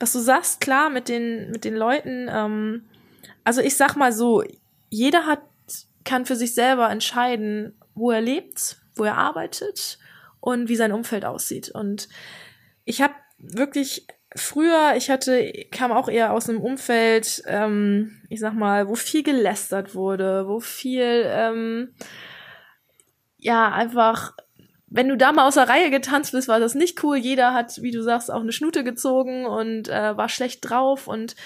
[0.00, 2.84] was du sagst, klar, mit den, mit den Leuten, ähm,
[3.44, 4.42] also ich sag mal so,
[4.90, 5.42] jeder hat,
[6.04, 9.98] kann für sich selber entscheiden, wo er lebt, wo er arbeitet
[10.40, 11.70] und wie sein Umfeld aussieht.
[11.70, 12.08] Und
[12.84, 18.54] ich habe wirklich früher, ich hatte, kam auch eher aus einem Umfeld, ähm, ich sag
[18.54, 21.94] mal, wo viel gelästert wurde, wo viel, ähm,
[23.38, 24.34] ja, einfach
[24.90, 27.16] wenn du da mal aus der Reihe getanzt bist, war das nicht cool.
[27.16, 31.08] Jeder hat, wie du sagst, auch eine Schnute gezogen und äh, war schlecht drauf.
[31.08, 31.36] Und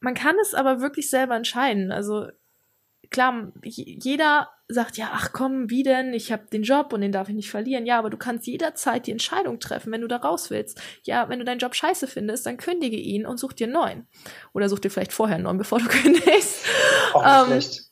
[0.00, 1.92] man kann es aber wirklich selber entscheiden.
[1.92, 2.26] Also
[3.10, 6.14] klar, jeder sagt, ja, ach komm, wie denn?
[6.14, 7.86] Ich habe den Job und den darf ich nicht verlieren.
[7.86, 10.80] Ja, aber du kannst jederzeit die Entscheidung treffen, wenn du da raus willst.
[11.04, 14.06] Ja, wenn du deinen Job scheiße findest, dann kündige ihn und such dir einen neuen.
[14.52, 16.66] Oder such dir vielleicht vorher einen neuen, bevor du kündigst.
[17.12, 17.91] Auch nicht ähm, schlecht.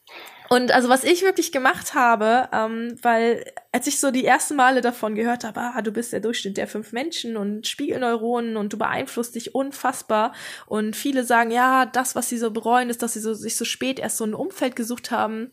[0.53, 4.81] Und also was ich wirklich gemacht habe, ähm, weil als ich so die ersten Male
[4.81, 8.77] davon gehört habe, ah, du bist der Durchschnitt der fünf Menschen und Spiegelneuronen und du
[8.77, 10.33] beeinflusst dich unfassbar
[10.67, 13.65] und viele sagen, ja, das, was sie so bereuen, ist, dass sie so, sich so
[13.65, 15.53] spät erst so ein Umfeld gesucht haben.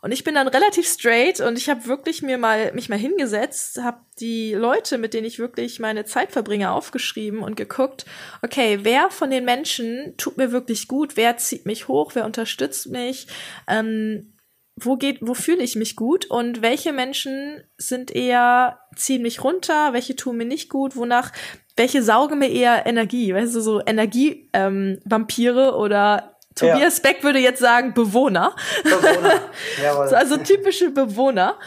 [0.00, 3.82] Und ich bin dann relativ straight und ich habe wirklich mir mal mich mal hingesetzt,
[3.82, 8.04] habe die Leute, mit denen ich wirklich meine Zeit verbringe, aufgeschrieben und geguckt,
[8.42, 12.88] okay, wer von den Menschen tut mir wirklich gut, wer zieht mich hoch, wer unterstützt
[12.88, 13.26] mich,
[13.66, 14.34] ähm,
[14.80, 16.26] wo geht, wo fühle ich mich gut?
[16.26, 21.32] Und welche Menschen sind eher ziehen mich runter, welche tun mir nicht gut, wonach
[21.76, 27.00] welche saugen mir eher Energie, weißt du, so Energie ähm, oder Tobias.
[27.00, 28.54] Beck würde jetzt sagen Bewohner.
[28.84, 29.40] Bewohner.
[29.82, 30.14] Jawohl.
[30.14, 31.58] also typische Bewohner.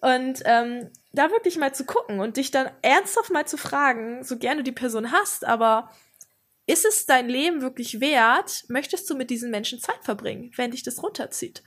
[0.00, 4.38] Und ähm, da wirklich mal zu gucken und dich dann ernsthaft mal zu fragen, so
[4.38, 5.90] gerne du die Person hast, aber
[6.66, 8.64] ist es dein Leben wirklich wert?
[8.68, 11.62] Möchtest du mit diesen Menschen Zeit verbringen, wenn dich das runterzieht?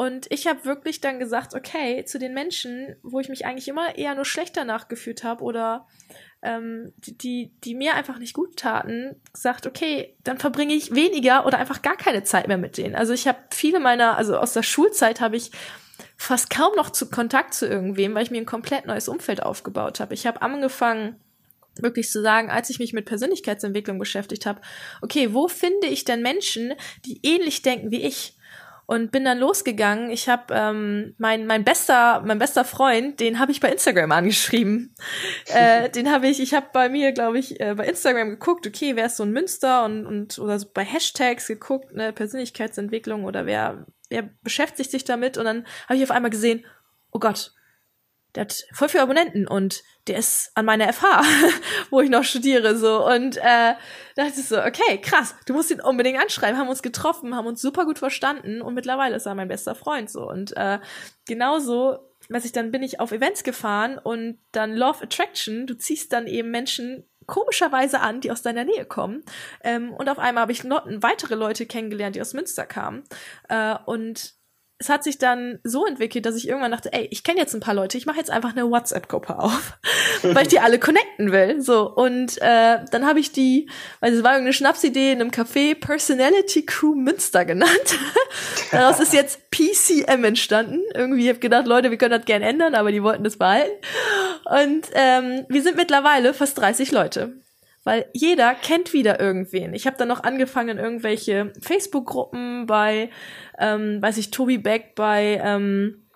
[0.00, 3.98] Und ich habe wirklich dann gesagt, okay, zu den Menschen, wo ich mich eigentlich immer
[3.98, 5.86] eher nur schlechter nachgefühlt habe oder
[6.40, 11.58] ähm, die, die mir einfach nicht gut taten, gesagt, okay, dann verbringe ich weniger oder
[11.58, 12.94] einfach gar keine Zeit mehr mit denen.
[12.94, 15.50] Also ich habe viele meiner, also aus der Schulzeit habe ich
[16.16, 20.00] fast kaum noch zu Kontakt zu irgendwem, weil ich mir ein komplett neues Umfeld aufgebaut
[20.00, 20.14] habe.
[20.14, 21.20] Ich habe angefangen,
[21.76, 24.62] wirklich zu sagen, als ich mich mit Persönlichkeitsentwicklung beschäftigt habe,
[25.02, 26.72] okay, wo finde ich denn Menschen,
[27.04, 28.34] die ähnlich denken wie ich?
[28.90, 30.10] Und bin dann losgegangen.
[30.10, 34.96] Ich habe ähm, mein mein bester mein bester Freund, den habe ich bei Instagram angeschrieben.
[35.46, 38.96] äh, den habe ich ich habe bei mir glaube ich äh, bei Instagram geguckt, okay,
[38.96, 43.46] wer ist so ein Münster und und oder so bei Hashtags geguckt, ne Persönlichkeitsentwicklung oder
[43.46, 46.66] wer wer beschäftigt sich damit und dann habe ich auf einmal gesehen,
[47.12, 47.52] oh Gott,
[48.34, 51.22] der hat voll viele Abonnenten und der ist an meiner FH,
[51.90, 53.06] wo ich noch studiere, so.
[53.06, 53.74] Und äh,
[54.16, 57.60] dachte ich so, okay, krass, du musst ihn unbedingt anschreiben, haben uns getroffen, haben uns
[57.60, 60.28] super gut verstanden und mittlerweile ist er mein bester Freund, so.
[60.28, 60.78] Und äh,
[61.26, 66.12] genauso, weiß ich, dann bin ich auf Events gefahren und dann Love Attraction, du ziehst
[66.12, 69.22] dann eben Menschen komischerweise an, die aus deiner Nähe kommen.
[69.62, 73.04] Ähm, und auf einmal habe ich noch weitere Leute kennengelernt, die aus Münster kamen.
[73.48, 74.34] Äh, und
[74.80, 77.60] es hat sich dann so entwickelt, dass ich irgendwann dachte, ey, ich kenne jetzt ein
[77.60, 79.78] paar Leute, ich mache jetzt einfach eine WhatsApp-Gruppe auf,
[80.22, 81.60] weil ich die alle connecten will.
[81.60, 83.68] So und äh, dann habe ich die,
[84.00, 87.70] weil es war irgendeine Schnapsidee in einem Café Personality Crew Münster genannt.
[88.72, 90.80] Daraus ist jetzt PCM entstanden.
[90.94, 93.70] Irgendwie habe ich gedacht, Leute, wir können das gerne ändern, aber die wollten das behalten.
[94.46, 97.34] Und ähm, wir sind mittlerweile fast 30 Leute
[97.84, 99.74] weil jeder kennt wieder irgendwen.
[99.74, 103.10] Ich habe dann noch angefangen, irgendwelche Facebook-Gruppen bei,
[103.58, 106.06] ähm, weiß ich, Tobi Beck, bei ähm,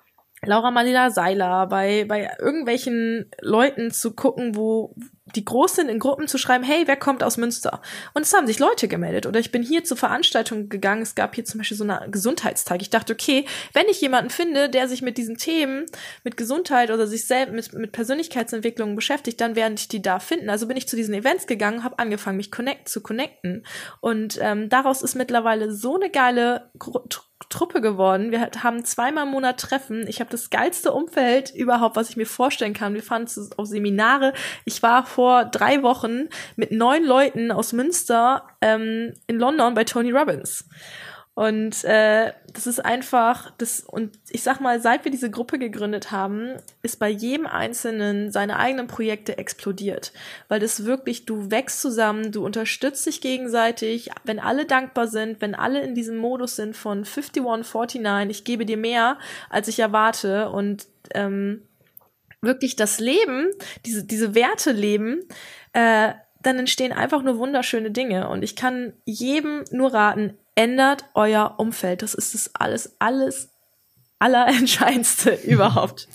[0.46, 4.94] Laura Malila Seiler, bei, bei irgendwelchen Leuten zu gucken, wo,
[5.36, 7.80] die groß sind, in Gruppen zu schreiben, hey, wer kommt aus Münster?
[8.12, 9.26] Und es haben sich Leute gemeldet.
[9.26, 11.02] Oder ich bin hier zur Veranstaltung gegangen.
[11.02, 12.80] Es gab hier zum Beispiel so einen Gesundheitstag.
[12.82, 15.86] Ich dachte, okay, wenn ich jemanden finde, der sich mit diesen Themen,
[16.24, 20.50] mit Gesundheit oder sich selbst mit, mit Persönlichkeitsentwicklung beschäftigt, dann werde ich die da finden.
[20.50, 23.64] Also bin ich zu diesen Events gegangen, habe angefangen, mich connect, zu connecten.
[24.00, 26.70] Und ähm, daraus ist mittlerweile so eine geile
[27.48, 28.30] Truppe geworden.
[28.30, 30.06] Wir haben zweimal im Monat Treffen.
[30.08, 32.94] Ich habe das geilste Umfeld überhaupt, was ich mir vorstellen kann.
[32.94, 33.26] Wir fahren
[33.56, 34.32] auf Seminare.
[34.64, 40.10] Ich war vor drei Wochen mit neun Leuten aus Münster ähm, in London bei Tony
[40.10, 40.68] Robbins.
[41.34, 46.12] Und äh, das ist einfach, das, und ich sag mal, seit wir diese Gruppe gegründet
[46.12, 50.12] haben, ist bei jedem Einzelnen seine eigenen Projekte explodiert.
[50.46, 55.56] Weil das wirklich, du wächst zusammen, du unterstützt dich gegenseitig, wenn alle dankbar sind, wenn
[55.56, 59.18] alle in diesem Modus sind von 5149, ich gebe dir mehr,
[59.50, 61.62] als ich erwarte und ähm,
[62.42, 63.50] wirklich das Leben,
[63.84, 65.24] diese, diese Werte leben,
[65.72, 68.28] äh, dann entstehen einfach nur wunderschöne Dinge.
[68.28, 72.02] Und ich kann jedem nur raten, ändert euer Umfeld.
[72.02, 73.48] Das ist das alles, alles,
[74.18, 76.08] allerentscheidendste überhaupt.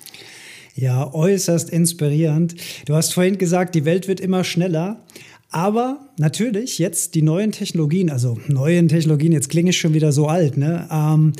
[0.75, 2.55] Ja, äußerst inspirierend.
[2.85, 5.05] Du hast vorhin gesagt, die Welt wird immer schneller.
[5.51, 10.27] Aber natürlich jetzt die neuen Technologien, also neuen Technologien, jetzt klinge ich schon wieder so
[10.27, 10.87] alt, ne?
[10.91, 11.33] Ähm,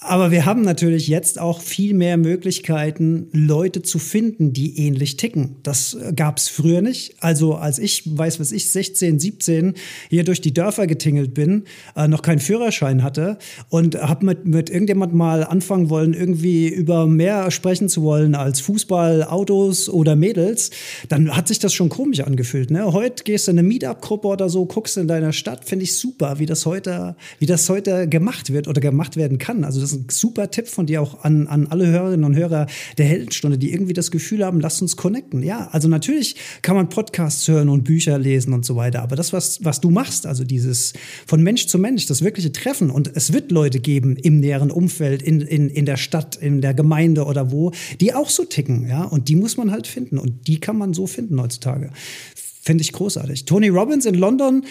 [0.00, 5.56] aber wir haben natürlich jetzt auch viel mehr Möglichkeiten, Leute zu finden, die ähnlich ticken.
[5.62, 7.14] Das gab es früher nicht.
[7.20, 9.72] Also als ich, weiß was ich, 16, 17
[10.10, 11.64] hier durch die Dörfer getingelt bin,
[11.96, 13.38] äh, noch keinen Führerschein hatte
[13.70, 18.60] und habe mit, mit irgendjemand mal anfangen wollen, irgendwie über mehr sprechen zu wollen als
[18.60, 20.72] Fußball, Autos oder Mädels,
[21.08, 22.70] dann hat sich das schon komisch angefühlt.
[22.70, 22.92] Ne?
[22.92, 26.38] Heute gehst du in eine Meetup-Gruppe oder so, guckst in deiner Stadt, finde ich super,
[26.38, 29.64] wie das heute, wie das heute gemacht wird oder gemacht werden kann.
[29.64, 32.66] Also ist ein super Tipp von dir auch an, an alle Hörerinnen und Hörer
[32.98, 35.42] der Heldenstunde, die irgendwie das Gefühl haben, lasst uns connecten.
[35.42, 39.32] Ja, also natürlich kann man Podcasts hören und Bücher lesen und so weiter, aber das,
[39.32, 40.92] was, was du machst, also dieses
[41.26, 45.22] von Mensch zu Mensch, das wirkliche Treffen und es wird Leute geben im näheren Umfeld,
[45.22, 49.04] in, in, in der Stadt, in der Gemeinde oder wo, die auch so ticken, ja,
[49.04, 51.90] und die muss man halt finden und die kann man so finden heutzutage.
[52.66, 53.44] Finde ich großartig.
[53.44, 54.64] Tony Robbins in London,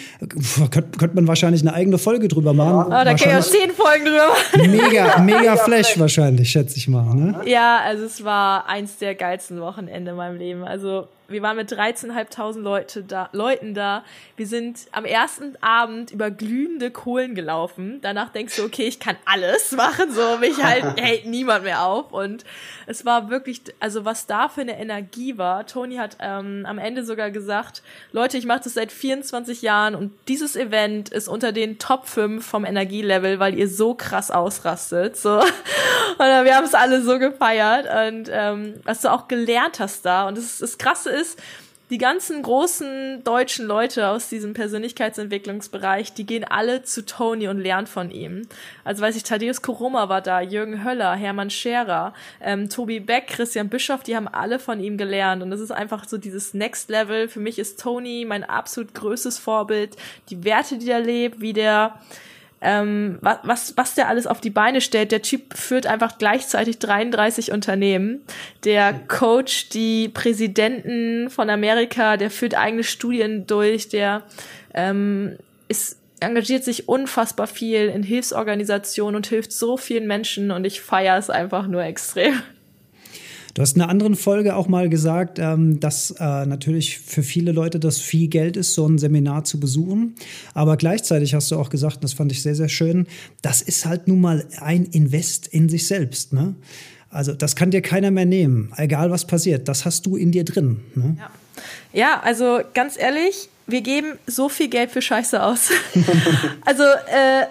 [0.70, 2.92] könnte könnt man wahrscheinlich eine eigene Folge drüber machen.
[2.92, 3.00] Ja.
[3.00, 4.70] Oh, da kann ich auch zehn Folgen drüber machen.
[4.70, 7.14] Mega, mega Flash wahrscheinlich, schätze ich mal.
[7.14, 7.40] Ne?
[7.46, 10.62] Ja, also es war eins der geilsten Wochenende in meinem Leben.
[10.62, 14.04] Also wir waren mit 13.500 Leute da, Leuten da.
[14.36, 17.98] Wir sind am ersten Abend über glühende Kohlen gelaufen.
[18.02, 22.12] Danach denkst du, okay, ich kann alles machen, so mich halt hält niemand mehr auf.
[22.12, 22.44] Und
[22.86, 25.66] es war wirklich, also was da für eine Energie war.
[25.66, 30.12] Tony hat ähm, am Ende sogar gesagt, Leute, ich mache das seit 24 Jahren und
[30.28, 35.16] dieses Event ist unter den Top 5 vom Energielevel, weil ihr so krass ausrastet.
[35.16, 35.40] So.
[36.18, 37.86] Und wir haben es alle so gefeiert.
[38.08, 40.28] Und ähm, was du auch gelernt hast da.
[40.28, 41.40] Und das, ist, das Krasse ist,
[41.88, 47.86] die ganzen großen deutschen Leute aus diesem Persönlichkeitsentwicklungsbereich, die gehen alle zu Tony und lernen
[47.86, 48.48] von ihm.
[48.82, 53.68] Also weiß ich, Thaddeus Koroma war da, Jürgen Höller, Hermann Scherer, ähm, Tobi Beck, Christian
[53.68, 55.44] Bischoff, die haben alle von ihm gelernt.
[55.44, 57.28] Und das ist einfach so dieses Next Level.
[57.28, 59.96] Für mich ist Tony mein absolut größtes Vorbild.
[60.30, 62.00] Die Werte, die er lebt, wie der
[62.60, 65.12] ähm, was, was, was der alles auf die Beine stellt.
[65.12, 68.22] Der Typ führt einfach gleichzeitig 33 Unternehmen.
[68.64, 74.22] Der coacht die Präsidenten von Amerika, der führt eigene Studien durch, der
[74.74, 75.36] ähm,
[75.68, 81.18] ist engagiert sich unfassbar viel in Hilfsorganisationen und hilft so vielen Menschen und ich feiere
[81.18, 82.40] es einfach nur extrem.
[83.56, 87.52] Du hast in einer anderen Folge auch mal gesagt, ähm, dass äh, natürlich für viele
[87.52, 90.14] Leute das viel Geld ist, so ein Seminar zu besuchen.
[90.52, 93.06] Aber gleichzeitig hast du auch gesagt, das fand ich sehr, sehr schön,
[93.40, 96.34] das ist halt nun mal ein Invest in sich selbst.
[96.34, 96.54] Ne?
[97.08, 99.68] Also das kann dir keiner mehr nehmen, egal was passiert.
[99.68, 100.82] Das hast du in dir drin.
[100.94, 101.16] Ne?
[101.18, 101.30] Ja.
[101.94, 105.70] ja, also ganz ehrlich, wir geben so viel Geld für Scheiße aus.
[106.66, 107.46] also äh,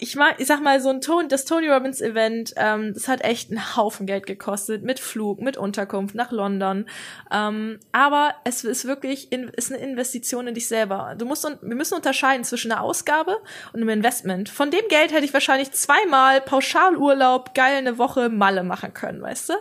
[0.00, 3.22] ich mag, ich sag mal, so ein Ton, das Tony Robbins Event, ähm, das hat
[3.22, 6.86] echt einen Haufen Geld gekostet, mit Flug, mit Unterkunft nach London.
[7.30, 11.14] Ähm, aber es ist wirklich, in, ist eine Investition in dich selber.
[11.18, 13.36] Du musst, wir müssen unterscheiden zwischen einer Ausgabe
[13.74, 14.48] und einem Investment.
[14.48, 19.50] Von dem Geld hätte ich wahrscheinlich zweimal Pauschalurlaub, geil eine Woche Malle machen können, weißt
[19.50, 19.54] du?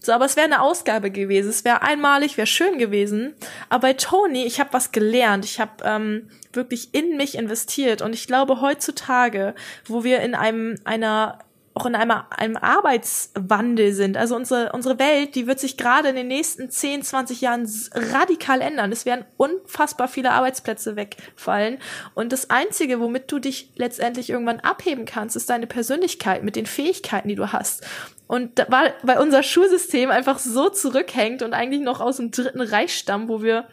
[0.00, 1.50] So, aber es wäre eine Ausgabe gewesen.
[1.50, 3.34] Es wäre einmalig, wäre schön gewesen.
[3.68, 5.44] Aber bei Tony, ich habe was gelernt.
[5.44, 8.02] Ich habe ähm, wirklich in mich investiert.
[8.02, 9.54] Und ich glaube, heutzutage,
[9.86, 11.38] wo wir in einem, einer
[11.74, 14.16] auch in einem, einem Arbeitswandel sind.
[14.16, 18.60] Also unsere, unsere Welt, die wird sich gerade in den nächsten 10, 20 Jahren radikal
[18.60, 18.92] ändern.
[18.92, 21.78] Es werden unfassbar viele Arbeitsplätze wegfallen.
[22.14, 26.66] Und das Einzige, womit du dich letztendlich irgendwann abheben kannst, ist deine Persönlichkeit mit den
[26.66, 27.84] Fähigkeiten, die du hast.
[28.28, 32.60] Und da, weil, weil unser Schulsystem einfach so zurückhängt und eigentlich noch aus dem dritten
[32.60, 33.66] Reich stammt, wo wir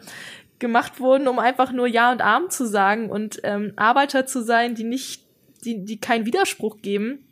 [0.62, 4.74] gemacht wurden, um einfach nur Ja und Arm zu sagen und ähm, Arbeiter zu sein,
[4.74, 5.26] die nicht,
[5.64, 7.26] die, die keinen Widerspruch geben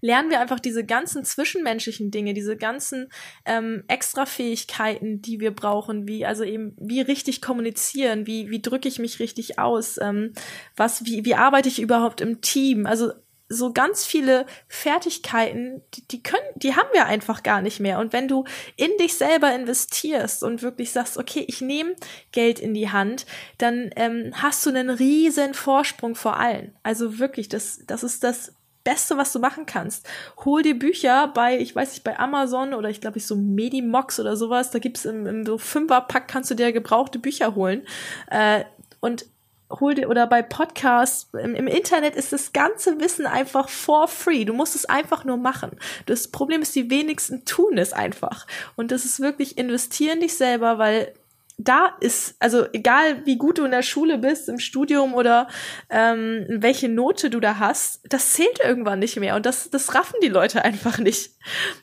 [0.00, 3.08] lernen wir einfach diese ganzen zwischenmenschlichen Dinge, diese ganzen
[3.44, 8.98] ähm, Extrafähigkeiten, die wir brauchen, wie also eben wie richtig kommunizieren, wie wie drücke ich
[8.98, 10.32] mich richtig aus, ähm,
[10.76, 13.12] was wie wie arbeite ich überhaupt im Team, also
[13.48, 17.98] so ganz viele Fertigkeiten, die, die können, die haben wir einfach gar nicht mehr.
[17.98, 18.44] Und wenn du
[18.76, 21.94] in dich selber investierst und wirklich sagst, okay, ich nehme
[22.32, 23.26] Geld in die Hand,
[23.58, 26.74] dann ähm, hast du einen riesen Vorsprung vor allen.
[26.82, 30.06] Also wirklich, das, das ist das Beste, was du machen kannst.
[30.44, 34.20] Hol dir Bücher bei, ich weiß nicht, bei Amazon oder ich glaube, ich so Medimox
[34.20, 34.70] oder sowas.
[34.70, 37.86] Da gibt's im, im so Fünferpack kannst du dir gebrauchte Bücher holen.
[38.30, 38.64] Äh,
[39.00, 39.26] und
[39.70, 44.44] hol dir oder bei Podcasts im, im, Internet ist das ganze Wissen einfach for free.
[44.44, 45.72] Du musst es einfach nur machen.
[46.06, 48.46] Das Problem ist, die wenigsten tun es einfach.
[48.76, 51.14] Und das ist wirklich investieren dich selber, weil
[51.56, 55.48] da ist, also egal wie gut du in der Schule bist, im Studium oder
[55.88, 60.18] ähm, welche Note du da hast, das zählt irgendwann nicht mehr und das, das raffen
[60.22, 61.30] die Leute einfach nicht.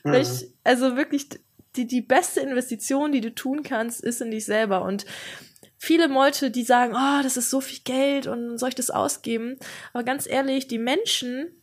[0.04, 0.14] Mhm.
[0.14, 1.28] Ich, also wirklich,
[1.76, 5.06] die, die beste Investition, die du tun kannst, ist in dich selber und
[5.82, 9.58] viele Leute, die sagen, oh, das ist so viel Geld und soll ich das ausgeben?
[9.92, 11.60] Aber ganz ehrlich, die Menschen,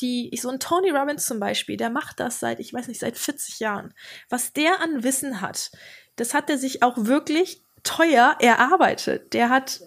[0.00, 3.18] die, so ein Tony Robbins zum Beispiel, der macht das seit, ich weiß nicht, seit
[3.18, 3.92] 40 Jahren.
[4.30, 5.70] Was der an Wissen hat,
[6.16, 9.34] das hat er sich auch wirklich teuer erarbeitet.
[9.34, 9.82] Der hat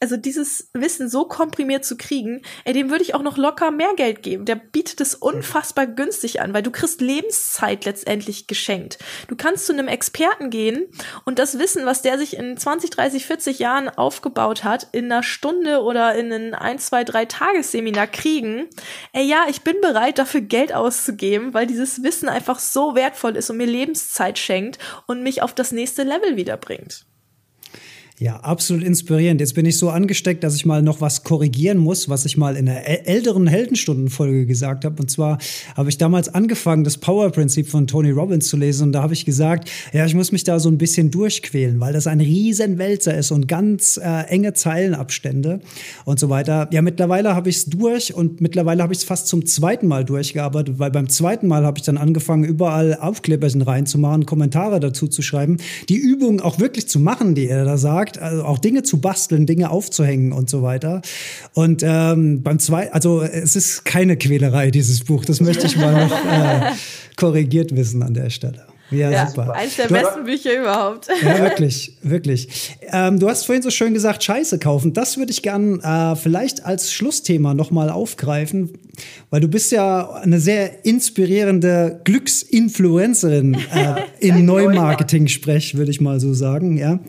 [0.00, 3.94] also dieses Wissen so komprimiert zu kriegen, ey, dem würde ich auch noch locker mehr
[3.96, 4.44] Geld geben.
[4.44, 8.98] Der bietet es unfassbar günstig an, weil du kriegst Lebenszeit letztendlich geschenkt.
[9.28, 10.86] Du kannst zu einem Experten gehen
[11.24, 15.22] und das Wissen, was der sich in 20, 30, 40 Jahren aufgebaut hat, in einer
[15.22, 18.68] Stunde oder in ein ein, zwei, drei Tagesseminar kriegen.
[19.12, 23.50] Ey, ja, ich bin bereit, dafür Geld auszugeben, weil dieses Wissen einfach so wertvoll ist
[23.50, 27.06] und mir Lebenszeit schenkt und mich auf das nächste Level wiederbringt.
[28.20, 29.40] Ja, absolut inspirierend.
[29.40, 32.56] Jetzt bin ich so angesteckt, dass ich mal noch was korrigieren muss, was ich mal
[32.56, 35.00] in der älteren Heldenstundenfolge gesagt habe.
[35.00, 35.38] Und zwar
[35.76, 38.88] habe ich damals angefangen, das Power-Prinzip von Tony Robbins zu lesen.
[38.88, 41.92] Und da habe ich gesagt, ja, ich muss mich da so ein bisschen durchquälen, weil
[41.92, 45.60] das ein riesen Wälzer ist und ganz äh, enge Zeilenabstände
[46.04, 46.68] und so weiter.
[46.72, 50.04] Ja, mittlerweile habe ich es durch und mittlerweile habe ich es fast zum zweiten Mal
[50.04, 55.22] durchgearbeitet, weil beim zweiten Mal habe ich dann angefangen, überall Aufkleberchen reinzumachen, Kommentare dazu zu
[55.22, 55.58] schreiben,
[55.88, 59.00] die Übungen auch wirklich zu machen, die er da sagt gesagt, also auch Dinge zu
[59.00, 61.02] basteln, Dinge aufzuhängen und so weiter.
[61.54, 65.24] Und ähm, beim zweiten, also es ist keine Quälerei, dieses Buch.
[65.24, 66.72] Das möchte ich mal noch äh,
[67.16, 68.66] korrigiert wissen an der Stelle.
[68.90, 69.52] Ja, ja, super.
[69.52, 71.08] Eines der du, besten Bücher überhaupt.
[71.22, 72.76] Ja, wirklich, wirklich.
[72.90, 74.94] Ähm, du hast vorhin so schön gesagt, Scheiße kaufen.
[74.94, 78.70] Das würde ich gern äh, vielleicht als Schlussthema nochmal aufgreifen,
[79.28, 83.58] weil du bist ja eine sehr inspirierende Glücksinfluencerin äh,
[84.26, 87.00] in Neumarketing-Sprech, würde ich mal so sagen, ja.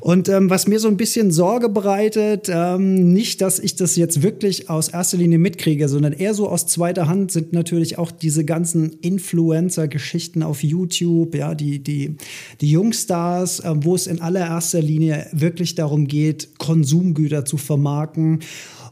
[0.00, 4.22] Und ähm, was mir so ein bisschen Sorge bereitet, ähm, nicht, dass ich das jetzt
[4.22, 8.44] wirklich aus erster Linie mitkriege, sondern eher so aus zweiter Hand sind natürlich auch diese
[8.44, 12.16] ganzen Influencer-Geschichten auf YouTube, ja, die, die,
[12.60, 18.40] die Jungstars, äh, wo es in allererster Linie wirklich darum geht, Konsumgüter zu vermarkten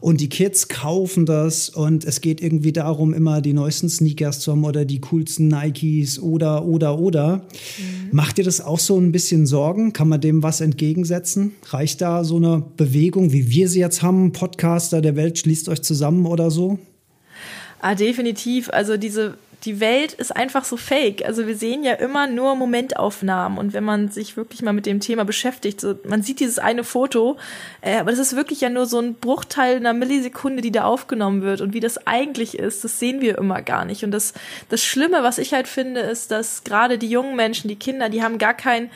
[0.03, 4.51] und die Kids kaufen das und es geht irgendwie darum, immer die neuesten Sneakers zu
[4.51, 7.37] haben oder die coolsten Nikes oder, oder, oder.
[7.37, 8.09] Mhm.
[8.11, 9.93] Macht dir das auch so ein bisschen Sorgen?
[9.93, 11.53] Kann man dem was entgegensetzen?
[11.69, 15.81] Reicht da so eine Bewegung, wie wir sie jetzt haben, Podcaster der Welt schließt euch
[15.81, 16.79] zusammen oder so?
[17.79, 18.69] Ah, definitiv.
[18.71, 21.25] Also diese die Welt ist einfach so fake.
[21.25, 24.99] Also wir sehen ja immer nur Momentaufnahmen und wenn man sich wirklich mal mit dem
[24.99, 27.37] Thema beschäftigt, so man sieht dieses eine Foto,
[27.81, 31.41] äh, aber das ist wirklich ja nur so ein Bruchteil einer Millisekunde, die da aufgenommen
[31.41, 34.03] wird und wie das eigentlich ist, das sehen wir immer gar nicht.
[34.03, 34.33] Und das
[34.69, 38.23] das Schlimme, was ich halt finde, ist, dass gerade die jungen Menschen, die Kinder, die
[38.23, 38.89] haben gar kein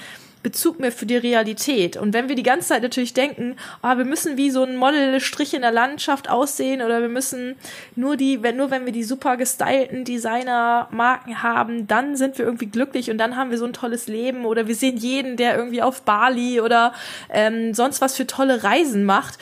[0.44, 1.98] Bezug mehr für die Realität.
[1.98, 5.54] Und wenn wir die ganze Zeit natürlich denken, oh, wir müssen wie so ein Modelstrich
[5.54, 7.56] in der Landschaft aussehen oder wir müssen
[7.96, 12.68] nur die, wenn nur wenn wir die super gestylten Designer-Marken haben, dann sind wir irgendwie
[12.68, 15.82] glücklich und dann haben wir so ein tolles Leben oder wir sehen jeden, der irgendwie
[15.82, 16.94] auf Bali oder
[17.30, 19.38] ähm, sonst was für tolle Reisen macht.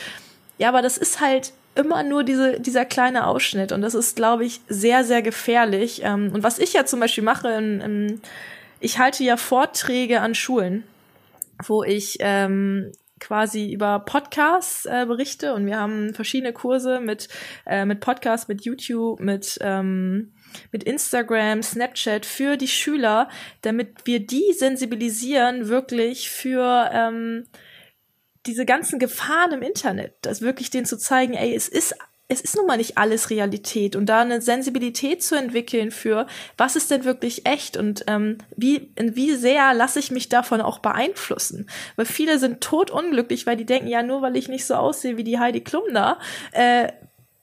[0.57, 4.45] Ja, aber das ist halt immer nur diese, dieser kleine Ausschnitt und das ist, glaube
[4.45, 6.01] ich, sehr, sehr gefährlich.
[6.03, 8.21] Ähm, und was ich ja zum Beispiel mache, in, in,
[8.85, 10.83] ich halte ja Vorträge an Schulen
[11.63, 15.53] wo ich ähm, quasi über Podcasts äh, berichte.
[15.53, 17.29] Und wir haben verschiedene Kurse mit
[17.65, 20.33] äh, mit Podcasts, mit YouTube, mit ähm,
[20.71, 23.29] mit Instagram, Snapchat für die Schüler,
[23.61, 27.45] damit wir die sensibilisieren wirklich für ähm,
[28.45, 31.95] diese ganzen Gefahren im Internet, das wirklich denen zu zeigen, ey, es ist
[32.27, 36.25] es ist nun mal nicht alles Realität und da eine Sensibilität zu entwickeln für,
[36.57, 40.79] was ist denn wirklich echt und ähm, wie, wie sehr lasse ich mich davon auch
[40.79, 41.69] beeinflussen.
[41.95, 45.23] Weil viele sind totunglücklich, weil die denken, ja, nur weil ich nicht so aussehe wie
[45.23, 46.17] die Heidi Klum da,
[46.51, 46.91] äh,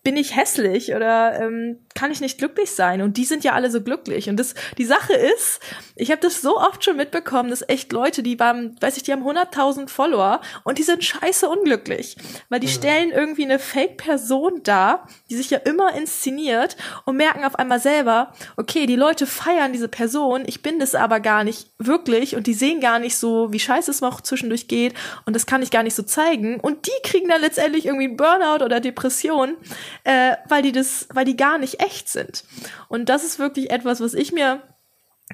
[0.05, 3.03] bin ich hässlich oder ähm, kann ich nicht glücklich sein?
[3.03, 4.29] Und die sind ja alle so glücklich.
[4.29, 5.61] Und das, die Sache ist,
[5.95, 9.13] ich habe das so oft schon mitbekommen, dass echt Leute, die waren, weiß ich, die
[9.13, 12.17] haben 100.000 Follower und die sind scheiße unglücklich,
[12.49, 17.57] weil die stellen irgendwie eine Fake-Person dar, die sich ja immer inszeniert und merken auf
[17.57, 22.35] einmal selber, okay, die Leute feiern diese Person, ich bin das aber gar nicht wirklich
[22.35, 24.95] und die sehen gar nicht so, wie scheiße es noch zwischendurch geht
[25.27, 28.65] und das kann ich gar nicht so zeigen und die kriegen dann letztendlich irgendwie Burnout
[28.65, 29.57] oder Depression
[30.05, 32.45] äh, weil die das, weil die gar nicht echt sind.
[32.89, 34.63] Und das ist wirklich etwas, was ich mir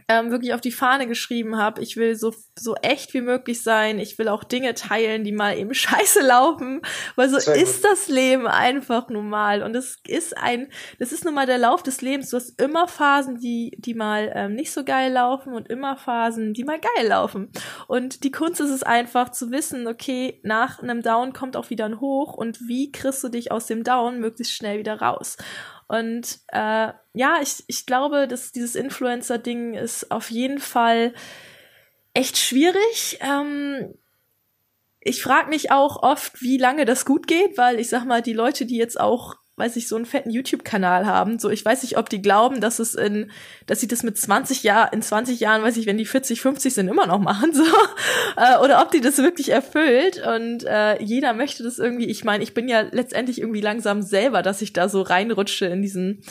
[0.07, 1.83] ähm, wirklich auf die Fahne geschrieben habe.
[1.83, 3.99] Ich will so, so echt wie möglich sein.
[3.99, 6.83] Ich will auch Dinge teilen, die mal eben scheiße laufen,
[7.17, 7.93] weil so Sehr ist gut.
[7.93, 9.63] das Leben einfach nun mal.
[9.63, 12.31] Und es ist ein, das ist nun mal der Lauf des Lebens.
[12.31, 16.55] Du hast immer Phasen, die, die mal ähm, nicht so geil laufen und immer Phasen,
[16.55, 17.51] die mal geil laufen.
[17.87, 21.87] Und die Kunst ist es einfach zu wissen, okay, nach einem Down kommt auch wieder
[21.87, 25.37] ein Hoch und wie kriegst du dich aus dem Down möglichst schnell wieder raus.
[25.89, 31.15] Und äh, ja, ich, ich glaube, dass dieses Influencer-Ding ist auf jeden Fall
[32.13, 33.19] echt schwierig.
[33.21, 33.95] Ähm,
[35.01, 38.35] ich frage mich auch oft, wie lange das gut geht, weil ich sag mal, die
[38.35, 41.39] Leute, die jetzt auch weiß ich, so einen fetten YouTube-Kanal haben.
[41.39, 43.31] So, ich weiß nicht, ob die glauben, dass es in,
[43.67, 46.75] dass sie das mit 20 Jahren, in 20 Jahren, weiß ich, wenn die 40, 50
[46.75, 47.65] sind, immer noch machen, so.
[48.37, 50.23] Äh, oder ob die das wirklich erfüllt.
[50.27, 54.43] Und äh, jeder möchte das irgendwie, ich meine, ich bin ja letztendlich irgendwie langsam selber,
[54.43, 56.23] dass ich da so reinrutsche in diesen,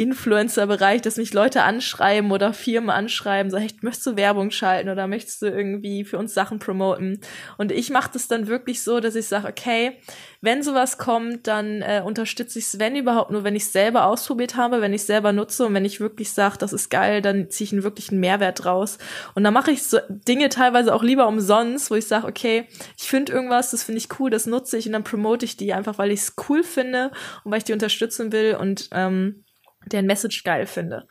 [0.00, 5.06] Influencer-Bereich, dass mich Leute anschreiben oder Firmen anschreiben, so, hey, möchtest du Werbung schalten oder
[5.06, 7.20] möchtest du irgendwie für uns Sachen promoten?
[7.58, 9.98] Und ich mache das dann wirklich so, dass ich sage, okay,
[10.40, 14.06] wenn sowas kommt, dann äh, unterstütze ich es, wenn überhaupt nur, wenn ich es selber
[14.06, 17.50] ausprobiert habe, wenn ich selber nutze und wenn ich wirklich sage, das ist geil, dann
[17.50, 18.96] ziehe ich einen wirklichen Mehrwert draus.
[19.34, 23.06] Und dann mache ich so Dinge teilweise auch lieber umsonst, wo ich sage, okay, ich
[23.06, 25.98] finde irgendwas, das finde ich cool, das nutze ich und dann promote ich die einfach,
[25.98, 27.10] weil ich es cool finde
[27.44, 29.44] und weil ich die unterstützen will und ähm,
[29.86, 31.06] deren Message geil finde.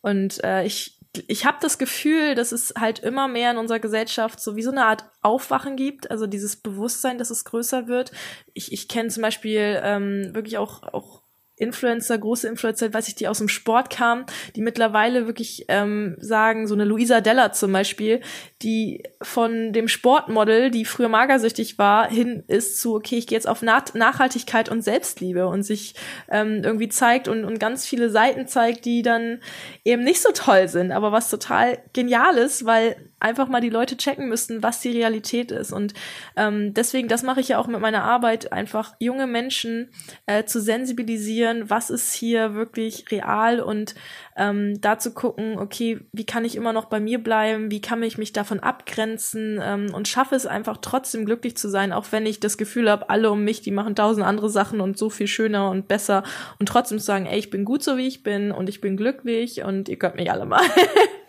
[0.00, 0.98] Und äh, ich
[1.28, 4.70] ich habe das Gefühl, dass es halt immer mehr in unserer Gesellschaft so wie so
[4.70, 8.10] eine Art Aufwachen gibt, also dieses Bewusstsein, dass es größer wird.
[8.52, 11.22] Ich, ich kenne zum Beispiel ähm, wirklich auch, auch
[11.56, 14.26] Influencer, große Influencer, weiß ich, die aus dem Sport kamen,
[14.56, 18.20] die mittlerweile wirklich ähm, sagen, so eine Luisa Della zum Beispiel,
[18.62, 23.48] die von dem Sportmodel, die früher magersüchtig war, hin ist zu, okay, ich gehe jetzt
[23.48, 25.94] auf Nachhaltigkeit und Selbstliebe und sich
[26.28, 29.40] ähm, irgendwie zeigt und, und ganz viele Seiten zeigt, die dann
[29.84, 33.96] eben nicht so toll sind, aber was total genial ist, weil einfach mal die Leute
[33.96, 35.72] checken müssten, was die Realität ist.
[35.72, 35.94] Und
[36.36, 39.88] ähm, deswegen, das mache ich ja auch mit meiner Arbeit, einfach junge Menschen
[40.26, 43.94] äh, zu sensibilisieren, was ist hier wirklich real und
[44.36, 48.02] ähm, da zu gucken, okay, wie kann ich immer noch bei mir bleiben, wie kann
[48.02, 52.26] ich mich davon abgrenzen ähm, und schaffe es einfach trotzdem glücklich zu sein, auch wenn
[52.26, 55.28] ich das Gefühl habe, alle um mich, die machen tausend andere Sachen und so viel
[55.28, 56.24] schöner und besser
[56.58, 58.98] und trotzdem zu sagen, ey, ich bin gut so wie ich bin und ich bin
[58.98, 60.60] glücklich und ihr könnt mich alle mal.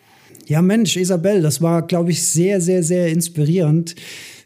[0.48, 3.96] Ja, Mensch, Isabel, das war, glaube ich, sehr, sehr, sehr inspirierend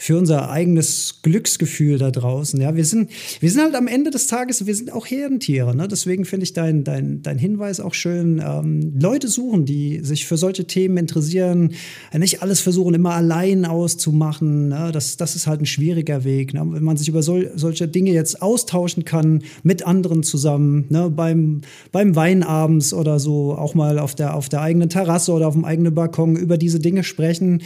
[0.01, 2.59] für unser eigenes Glücksgefühl da draußen.
[2.61, 5.75] Ja, wir sind, wir sind halt am Ende des Tages, wir sind auch Herdentiere.
[5.75, 5.89] Ne?
[5.89, 8.41] Deswegen finde ich dein, dein, dein Hinweis auch schön.
[8.43, 11.73] Ähm, Leute suchen, die sich für solche Themen interessieren,
[12.17, 14.69] nicht alles versuchen, immer allein auszumachen.
[14.69, 14.91] Ne?
[14.93, 16.53] Das, das ist halt ein schwieriger Weg.
[16.53, 16.61] Ne?
[16.65, 21.09] Wenn man sich über sol solche Dinge jetzt austauschen kann mit anderen zusammen, ne?
[21.09, 21.59] beim,
[21.91, 25.55] beim Wein abends oder so, auch mal auf der, auf der eigenen Terrasse oder auf
[25.55, 27.63] dem eigenen Balkon über diese Dinge sprechen.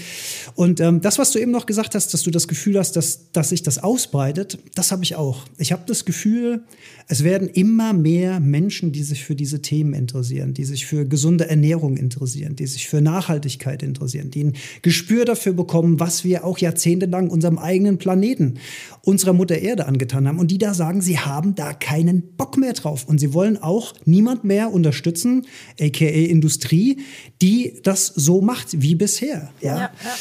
[0.55, 3.31] Und ähm, das, was du eben noch gesagt hast, das du das Gefühl hast, dass,
[3.31, 5.45] dass sich das ausbreitet, das habe ich auch.
[5.57, 6.63] Ich habe das Gefühl,
[7.07, 11.49] es werden immer mehr Menschen, die sich für diese Themen interessieren, die sich für gesunde
[11.49, 16.57] Ernährung interessieren, die sich für Nachhaltigkeit interessieren, die ein Gespür dafür bekommen, was wir auch
[16.57, 18.55] jahrzehntelang unserem eigenen Planeten,
[19.01, 22.73] unserer Mutter Erde angetan haben und die da sagen, sie haben da keinen Bock mehr
[22.73, 25.45] drauf und sie wollen auch niemand mehr unterstützen,
[25.79, 26.99] aka Industrie,
[27.41, 29.51] die das so macht wie bisher.
[29.61, 29.75] ja.
[29.75, 30.15] ja, ja.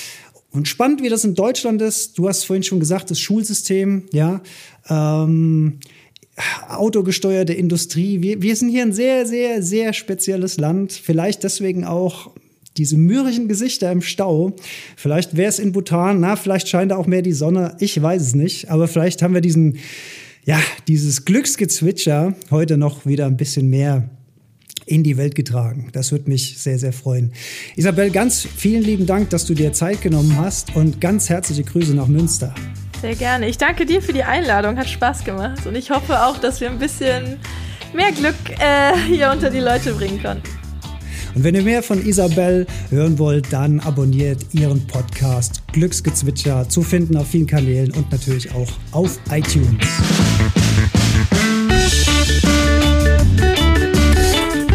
[0.53, 4.43] Und spannend, wie das in Deutschland ist, du hast vorhin schon gesagt, das Schulsystem, ja,
[4.89, 5.81] ähm,
[6.69, 8.21] autogesteuerte Industrie.
[8.23, 10.93] Wir, wir sind hier ein sehr, sehr, sehr spezielles Land.
[10.93, 12.31] Vielleicht deswegen auch
[12.77, 14.55] diese mürrischen Gesichter im Stau.
[14.97, 17.77] Vielleicht wäre es in Bhutan, na, vielleicht scheint da auch mehr die Sonne.
[17.81, 18.71] Ich weiß es nicht.
[18.71, 19.79] Aber vielleicht haben wir diesen,
[20.45, 24.09] ja, dieses Glücksgezwitscher heute noch wieder ein bisschen mehr
[24.87, 25.89] in die Welt getragen.
[25.93, 27.33] Das würde mich sehr, sehr freuen.
[27.77, 31.95] Isabel, ganz vielen lieben Dank, dass du dir Zeit genommen hast und ganz herzliche Grüße
[31.95, 32.55] nach Münster.
[33.01, 33.49] Sehr gerne.
[33.49, 34.77] Ich danke dir für die Einladung.
[34.77, 35.67] Hat Spaß gemacht.
[35.67, 37.39] Und ich hoffe auch, dass wir ein bisschen
[37.95, 40.49] mehr Glück äh, hier unter die Leute bringen konnten.
[41.35, 47.17] Und wenn ihr mehr von Isabel hören wollt, dann abonniert ihren Podcast Glücksgezwitscher zu finden
[47.17, 49.77] auf vielen Kanälen und natürlich auch auf iTunes.